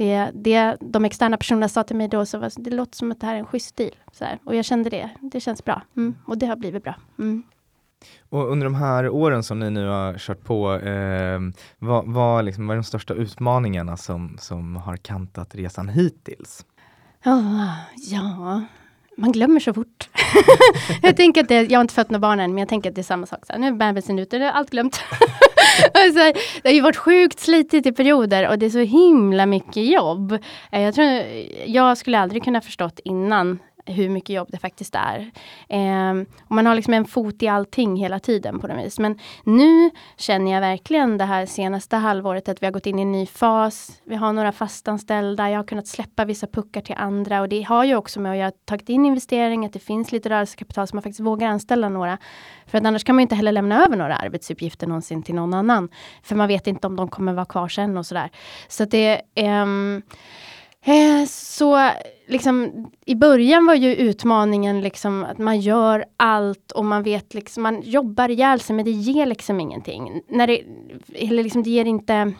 [0.00, 3.20] det, det de externa personerna sa till mig då, så var, det låter som att
[3.20, 3.94] det här är en schysst deal.
[4.12, 4.38] Så här.
[4.44, 5.82] Och jag kände det, det känns bra.
[5.96, 6.14] Mm.
[6.26, 6.94] Och det har blivit bra.
[7.18, 7.42] Mm.
[8.28, 11.40] Och under de här åren som ni nu har kört på, eh,
[11.78, 16.66] vad, vad, liksom, vad är de största utmaningarna som, som har kantat resan hittills?
[17.24, 18.62] Oh, ja,
[19.16, 20.08] man glömmer så fort.
[21.02, 22.94] jag tänker att det, jag har inte fött några barn än, men jag tänker att
[22.94, 23.46] det är samma sak.
[23.46, 25.00] Så här, nu är bebisen ute, det är allt glömt.
[25.94, 29.86] alltså, det har ju varit sjukt slitigt i perioder och det är så himla mycket
[29.92, 30.32] jobb.
[30.72, 31.22] Eh, jag, tror,
[31.66, 33.58] jag skulle aldrig kunna förstått innan
[33.90, 35.30] hur mycket jobb det faktiskt är.
[35.68, 38.98] Eh, och man har liksom en fot i allting hela tiden på något vis.
[38.98, 43.02] Men nu känner jag verkligen det här senaste halvåret att vi har gått in i
[43.02, 44.00] en ny fas.
[44.04, 47.84] Vi har några fastanställda, jag har kunnat släppa vissa puckar till andra och det har
[47.84, 50.96] ju också med att jag har tagit in investering, att det finns lite rörelsekapital som
[50.96, 52.18] man faktiskt vågar anställa några.
[52.66, 55.88] För att annars kan man inte heller lämna över några arbetsuppgifter någonsin till någon annan.
[56.22, 58.30] För man vet inte om de kommer vara kvar sen och sådär.
[58.68, 59.62] Så att det är.
[59.62, 60.02] Eh,
[60.84, 61.90] Eh, så
[62.26, 67.62] liksom, i början var ju utmaningen liksom att man gör allt och man vet liksom,
[67.62, 70.22] man jobbar ihjäl sig men det ger liksom ingenting.
[70.28, 70.62] När det,
[71.14, 72.32] eller liksom, det ger inte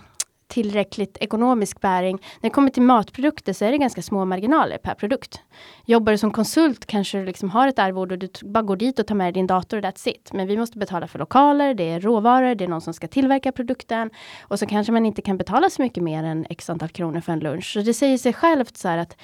[0.51, 2.16] tillräckligt ekonomisk bäring.
[2.40, 5.42] När det kommer till matprodukter så är det ganska små marginaler per produkt.
[5.84, 8.98] Jobbar du som konsult kanske du liksom har ett arvode och du bara går dit
[8.98, 10.32] och tar med din dator och that's it.
[10.32, 13.53] Men vi måste betala för lokaler, det är råvaror, det är någon som ska tillverka
[13.53, 14.11] produkten.
[14.40, 17.32] Och så kanske man inte kan betala så mycket mer än x antal kronor för
[17.32, 17.72] en lunch.
[17.72, 19.16] Så det säger sig självt så här att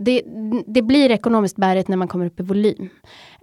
[0.00, 0.22] det,
[0.66, 2.88] det, blir ekonomiskt bärigt när man kommer upp i volym.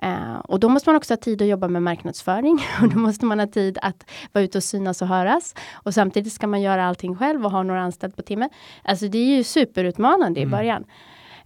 [0.03, 2.59] Uh, och då måste man också ha tid att jobba med marknadsföring.
[2.81, 5.55] Och då måste man ha tid att vara ute och synas och höras.
[5.73, 8.49] Och samtidigt ska man göra allting själv och ha några anställda på timme.
[8.83, 10.49] Alltså det är ju superutmanande mm.
[10.49, 10.85] i början.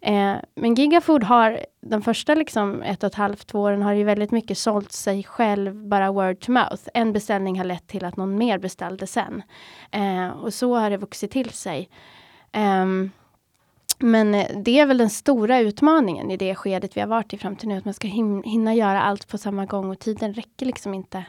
[0.07, 4.03] Uh, men Gigafood har de första liksom ett och ett halvt, två åren har ju
[4.03, 6.84] väldigt mycket sålt sig själv, bara word to mouth.
[6.93, 9.43] En beställning har lett till att någon mer beställde sen.
[9.95, 11.89] Uh, och så har det vuxit till sig.
[12.53, 13.12] Um,
[14.02, 17.38] men eh, det är väl den stora utmaningen i det skedet vi har varit i
[17.38, 17.78] fram till nu.
[17.78, 21.26] Att man ska hinna göra allt på samma gång och tiden räcker liksom inte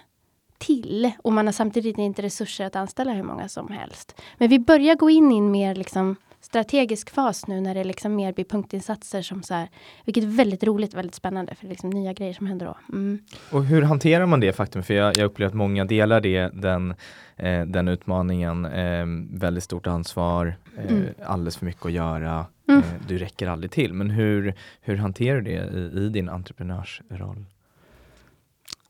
[0.58, 1.10] till.
[1.22, 4.20] Och man har samtidigt inte resurser att anställa hur många som helst.
[4.38, 8.14] Men vi börjar gå in i en mer liksom strategisk fas nu när det liksom
[8.14, 9.68] mer blir punktinsatser som så här,
[10.04, 12.76] vilket är väldigt roligt, väldigt spännande för det är liksom nya grejer som händer då.
[12.92, 13.18] Mm.
[13.52, 14.82] Och hur hanterar man det faktum?
[14.82, 16.94] För jag, jag upplever att många delar det, den,
[17.36, 21.08] eh, den utmaningen, eh, väldigt stort ansvar, eh, mm.
[21.24, 22.80] alldeles för mycket att göra, mm.
[22.80, 23.92] Eh, du räcker aldrig till.
[23.92, 27.44] Men hur, hur hanterar du det i, i din entreprenörsroll?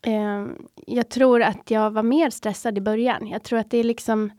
[0.03, 3.27] Ehm, jag tror att jag var mer stressad i början.
[3.27, 4.31] Jag tror att det är liksom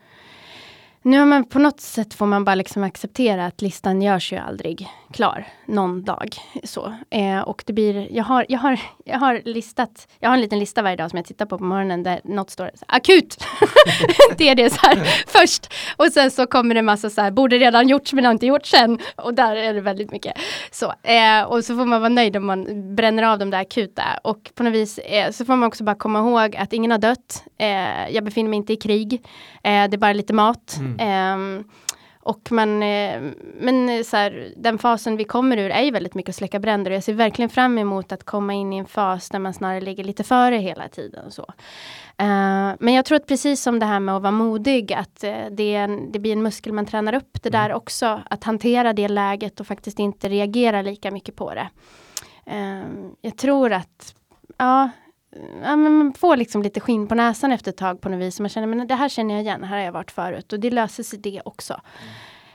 [1.03, 4.37] nu har man på något sätt får man bara liksom acceptera att listan görs ju
[4.37, 6.35] aldrig klar någon dag.
[6.63, 6.93] Så.
[7.09, 10.59] Eh, och det blir, jag har, jag, har, jag har listat, jag har en liten
[10.59, 13.45] lista varje dag som jag tittar på på morgonen där något står så, akut.
[14.37, 14.95] det är det så här
[15.27, 15.73] först.
[15.97, 18.73] Och sen så kommer det massa så här, borde redan gjorts men har inte gjorts
[18.73, 18.99] än.
[19.15, 20.33] Och där är det väldigt mycket.
[20.71, 24.03] Så, eh, och så får man vara nöjd om man bränner av de där akuta.
[24.23, 26.97] Och på något vis eh, så får man också bara komma ihåg att ingen har
[26.97, 27.43] dött.
[27.57, 29.13] Eh, jag befinner mig inte i krig.
[29.63, 30.77] Eh, det är bara lite mat.
[30.99, 31.63] Mm.
[32.25, 33.21] Och man, eh,
[33.59, 36.91] men så här, den fasen vi kommer ur är ju väldigt mycket att släcka bränder
[36.91, 39.81] och jag ser verkligen fram emot att komma in i en fas där man snarare
[39.81, 41.31] ligger lite före hela tiden.
[41.31, 41.41] Så.
[42.21, 45.75] Uh, men jag tror att precis som det här med att vara modig, att det,
[45.75, 47.77] en, det, blir en muskel man tränar upp det där mm.
[47.77, 48.21] också.
[48.29, 51.69] Att hantera det läget och faktiskt inte reagera lika mycket på det.
[52.51, 52.83] Uh,
[53.21, 54.15] jag tror att,
[54.57, 54.89] ja,
[55.63, 58.39] ja, men man får liksom lite skinn på näsan efter ett tag på något vis.
[58.39, 60.53] Man känner, men det här känner jag igen, här har jag varit förut.
[60.53, 61.81] Och det löser sig det också.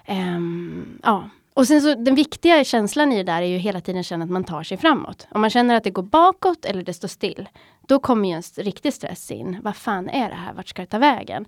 [0.04, 0.36] Mm.
[0.36, 1.30] Um, ja.
[1.58, 4.30] Och sen så den viktiga känslan i det där är ju hela tiden känna att
[4.30, 5.26] man tar sig framåt.
[5.30, 7.48] Om man känner att det går bakåt eller det står still,
[7.88, 9.60] då kommer ju en riktig stress in.
[9.62, 10.52] Vad fan är det här?
[10.52, 11.44] Vart ska det ta vägen?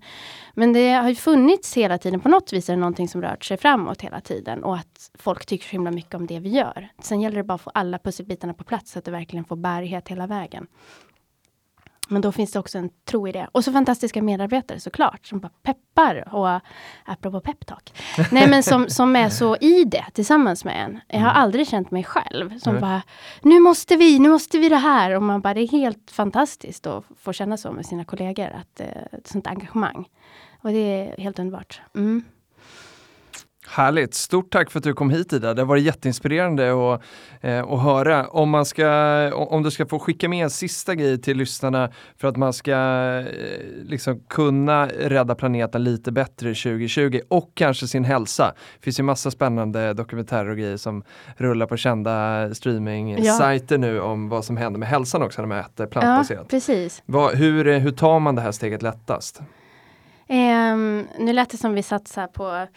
[0.53, 2.19] Men det har ju funnits hela tiden.
[2.19, 5.45] På något vis är det någonting som rört sig framåt hela tiden och att folk
[5.45, 6.87] tycker så himla mycket om det vi gör.
[7.01, 9.55] Sen gäller det bara att få alla pusselbitarna på plats så att det verkligen får
[9.55, 10.67] bärighet hela vägen.
[12.11, 13.47] Men då finns det också en tro i det.
[13.51, 16.35] Och så fantastiska medarbetare såklart, som bara peppar.
[16.35, 16.61] Och
[17.05, 17.93] apropå peptalk.
[18.31, 20.99] Nej men som, som är så i det tillsammans med en.
[21.07, 21.41] Jag har mm.
[21.41, 22.59] aldrig känt mig själv.
[22.59, 22.81] Som mm.
[22.81, 23.01] bara,
[23.41, 25.15] nu måste vi, nu måste vi det här.
[25.15, 28.49] Och man bara, det är helt fantastiskt att få känna så med sina kollegor.
[28.49, 28.87] Att, eh,
[29.25, 30.09] sånt engagemang.
[30.61, 31.81] Och det är helt underbart.
[31.95, 32.23] Mm.
[33.73, 34.13] Härligt!
[34.13, 35.53] Stort tack för att du kom hit Ida.
[35.53, 37.01] Det har varit jätteinspirerande att,
[37.41, 38.27] eh, att höra.
[38.27, 38.87] Om, man ska,
[39.33, 42.71] om du ska få skicka med en sista grej till lyssnarna för att man ska
[42.71, 43.25] eh,
[43.83, 48.53] liksom kunna rädda planeten lite bättre 2020 och kanske sin hälsa.
[48.77, 51.03] Det finns ju massa spännande dokumentärer och grejer som
[51.37, 53.81] rullar på kända streaming-sajter ja.
[53.81, 56.41] nu om vad som händer med hälsan också när man äter plantbaserat.
[56.41, 57.03] Ja, precis.
[57.05, 59.41] Vad, hur, hur tar man det här steget lättast?
[60.31, 62.67] Um, nu lät det som vi satsar på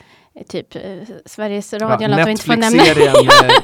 [0.49, 0.83] typ eh,
[1.27, 3.15] Sveriges Radio, ja, Netflix-serien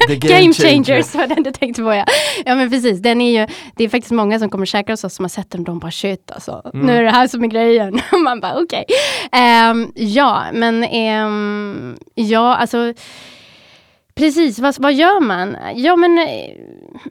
[0.07, 2.05] The Game, Game Changers var den du tänkte på ja.
[2.45, 3.47] Ja men precis, den är ju,
[3.77, 5.91] det är faktiskt många som kommer käka hos oss som har sett den, de bara
[5.91, 6.87] shit alltså, mm.
[6.87, 8.01] nu är det här som är grejen.
[8.25, 8.85] Man bara okej.
[8.89, 9.71] Okay.
[9.71, 10.85] Um, ja, men
[11.25, 12.95] um, ja alltså
[14.15, 15.57] Precis, vad, vad gör man?
[15.75, 16.25] Ja men eh,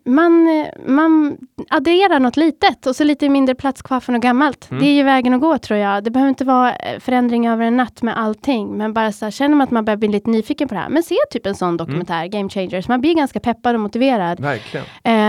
[0.06, 1.38] man, eh, man
[1.70, 4.72] adderar något litet och så lite mindre plats kvar för något gammalt.
[4.72, 4.84] Mm.
[4.84, 6.04] Det är ju vägen att gå tror jag.
[6.04, 8.78] Det behöver inte vara eh, förändring över en natt med allting.
[8.78, 10.90] Men bara så här, känner man att man börjar bli lite nyfiken på det här.
[10.90, 12.88] Men se typ en sån dokumentär, Game Changers.
[12.88, 14.40] Man blir ganska peppad och motiverad.
[14.40, 14.86] Verkligen.
[15.04, 15.29] Ehm,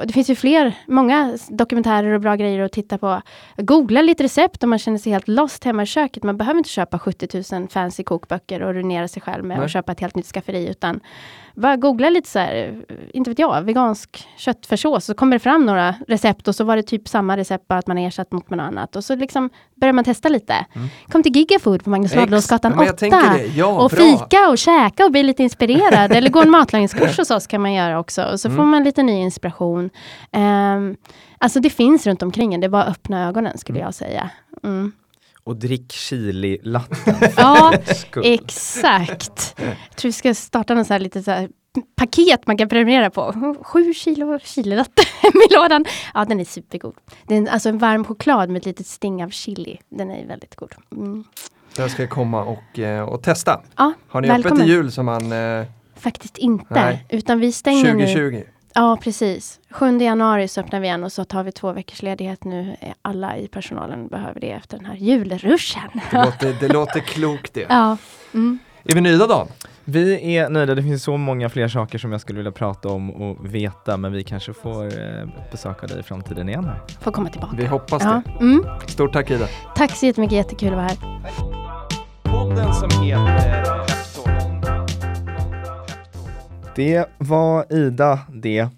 [0.00, 3.22] och det finns ju fler, många dokumentärer och bra grejer att titta på.
[3.56, 6.22] Googla lite recept om man känner sig helt lost hemma i köket.
[6.22, 9.64] Man behöver inte köpa 70 000 fancy kokböcker och ruinera sig själv med Nej.
[9.64, 10.68] att köpa ett helt nytt skafferi.
[10.68, 11.00] Utan
[11.54, 15.04] bara googla lite så här, inte vet jag, vegansk köttfärssås.
[15.04, 17.86] Så kommer det fram några recept och så var det typ samma recept bara att
[17.86, 18.96] man ersatt mot något annat.
[18.96, 20.66] Och så liksom börjar man testa lite.
[21.08, 22.94] Kom till Gigafood på Magnus jag 8.
[22.94, 23.46] tänker det.
[23.46, 23.98] Ja, och bra.
[24.04, 26.12] fika och käka och bli lite inspirerad.
[26.16, 28.24] Eller gå en matlagningskurs hos oss kan man göra också.
[28.24, 28.56] Och så Mm.
[28.56, 29.90] får man lite ny inspiration.
[30.32, 30.96] Um,
[31.38, 34.30] alltså det finns runt omkring en, det är bara att öppna ögonen skulle jag säga.
[34.64, 34.92] Mm.
[35.44, 37.14] Och drick chili-latten.
[37.36, 38.22] Ja, Skull.
[38.26, 39.54] exakt.
[39.58, 41.48] Jag tror vi ska starta något så här lite så här
[41.96, 43.56] paket man kan prenumerera på.
[43.62, 45.84] Sju kilo chililatte i lådan.
[46.14, 46.94] Ja, den är supergod.
[47.26, 49.78] Det är en, alltså en varm choklad med ett litet sting av chili.
[49.88, 50.72] Den är väldigt god.
[50.96, 51.24] Mm.
[51.76, 53.60] Där ska jag komma och, eh, och testa.
[53.76, 54.64] Ja, Har ni öppet välkommen.
[54.66, 55.66] till jul som man eh,
[55.96, 56.66] Faktiskt inte.
[56.74, 57.06] Nej.
[57.08, 58.44] Utan vi stänger nu.
[58.74, 58.80] 2020?
[58.80, 59.60] Ja, precis.
[59.70, 62.76] 7 januari så öppnar vi igen och så tar vi två veckors ledighet nu.
[62.80, 65.82] Eh, Alla i personalen behöver det efter den här julruschen.
[66.10, 67.66] Det låter, det låter klokt det.
[67.68, 67.96] ja.
[68.34, 68.58] Mm.
[68.84, 69.48] Är vi nöjda Dan?
[69.84, 73.10] Vi är nöjda, det finns så många fler saker som jag skulle vilja prata om
[73.10, 76.64] och veta men vi kanske får eh, besöka dig i framtiden igen.
[76.64, 76.80] Här.
[77.00, 77.56] Får komma tillbaka.
[77.56, 78.22] Vi hoppas Ja.
[78.38, 78.44] det.
[78.44, 78.64] Mm.
[78.88, 79.46] Stort tack Ida.
[79.76, 80.96] Tack så jättemycket, jättekul att vara här.
[86.74, 88.68] Det var Ida det.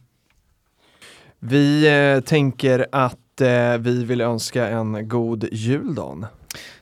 [1.38, 6.26] Vi eh, tänker att eh, vi vill önska en god jul Dan.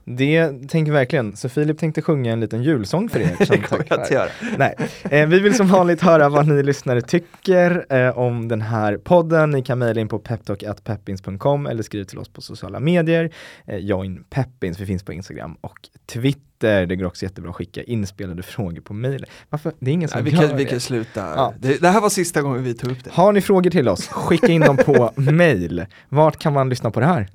[0.05, 1.36] Det tänker verkligen.
[1.36, 3.36] Så Filip tänkte sjunga en liten julsång för er.
[3.50, 4.28] Det kommer jag att göra.
[4.57, 4.74] Nej,
[5.11, 9.50] eh, vi vill som vanligt höra vad ni lyssnare tycker eh, om den här podden.
[9.50, 13.30] Ni kan mejla in på peptalk.peppins.com eller skriv till oss på sociala medier.
[13.66, 16.86] Eh, join Peppins, vi finns på Instagram och Twitter.
[16.86, 19.26] Det går också jättebra att skicka inspelade frågor på mejl.
[19.50, 19.72] Varför?
[19.78, 20.70] Det är ingen som Nej, vi, gör kan, vi det.
[20.70, 21.20] kan sluta.
[21.20, 21.55] Ja.
[21.59, 23.11] Det, det här var sista gången vi tog upp det.
[23.12, 25.84] Har ni frågor till oss, skicka in dem på mejl.
[26.09, 27.28] Vart kan man lyssna på det här?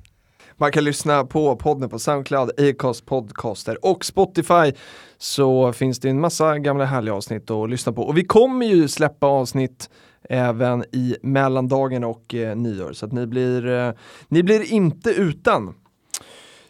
[0.60, 4.72] Man kan lyssna på podden på Soundcloud, Acast Podcaster och Spotify.
[5.18, 8.02] Så finns det en massa gamla härliga avsnitt att lyssna på.
[8.02, 9.90] Och vi kommer ju släppa avsnitt
[10.28, 12.92] även i mellandagen och eh, nyår.
[12.92, 13.92] Så att ni blir, eh,
[14.28, 15.74] ni blir inte utan.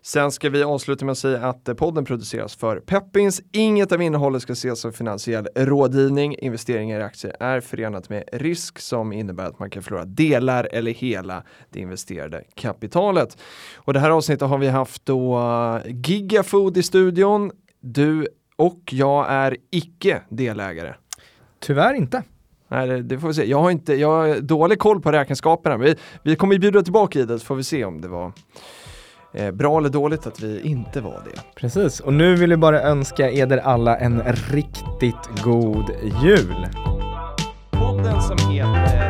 [0.03, 3.43] Sen ska vi avsluta med att säga att eh, podden produceras för Peppins.
[3.53, 6.35] Inget av innehållet ska ses som finansiell rådgivning.
[6.39, 10.91] Investeringar i aktier är förenat med risk som innebär att man kan förlora delar eller
[10.91, 13.39] hela det investerade kapitalet.
[13.77, 17.51] Och det här avsnittet har vi haft då eh, Gigafood i studion.
[17.81, 18.27] Du
[18.57, 20.95] och jag är icke delägare.
[21.61, 22.23] Tyvärr inte.
[22.69, 23.45] Nej, det, får vi se.
[23.45, 25.77] Jag har, inte, jag har dålig koll på räkenskaperna.
[25.77, 28.33] Vi, vi kommer ju bjuda tillbaka i det så får vi se om det var
[29.35, 31.41] eh, bra eller dåligt att vi inte var det.
[31.57, 35.91] Precis, och nu vill vi bara önska eder alla en riktigt god
[36.23, 36.67] jul.
[37.71, 39.08] Podden som heter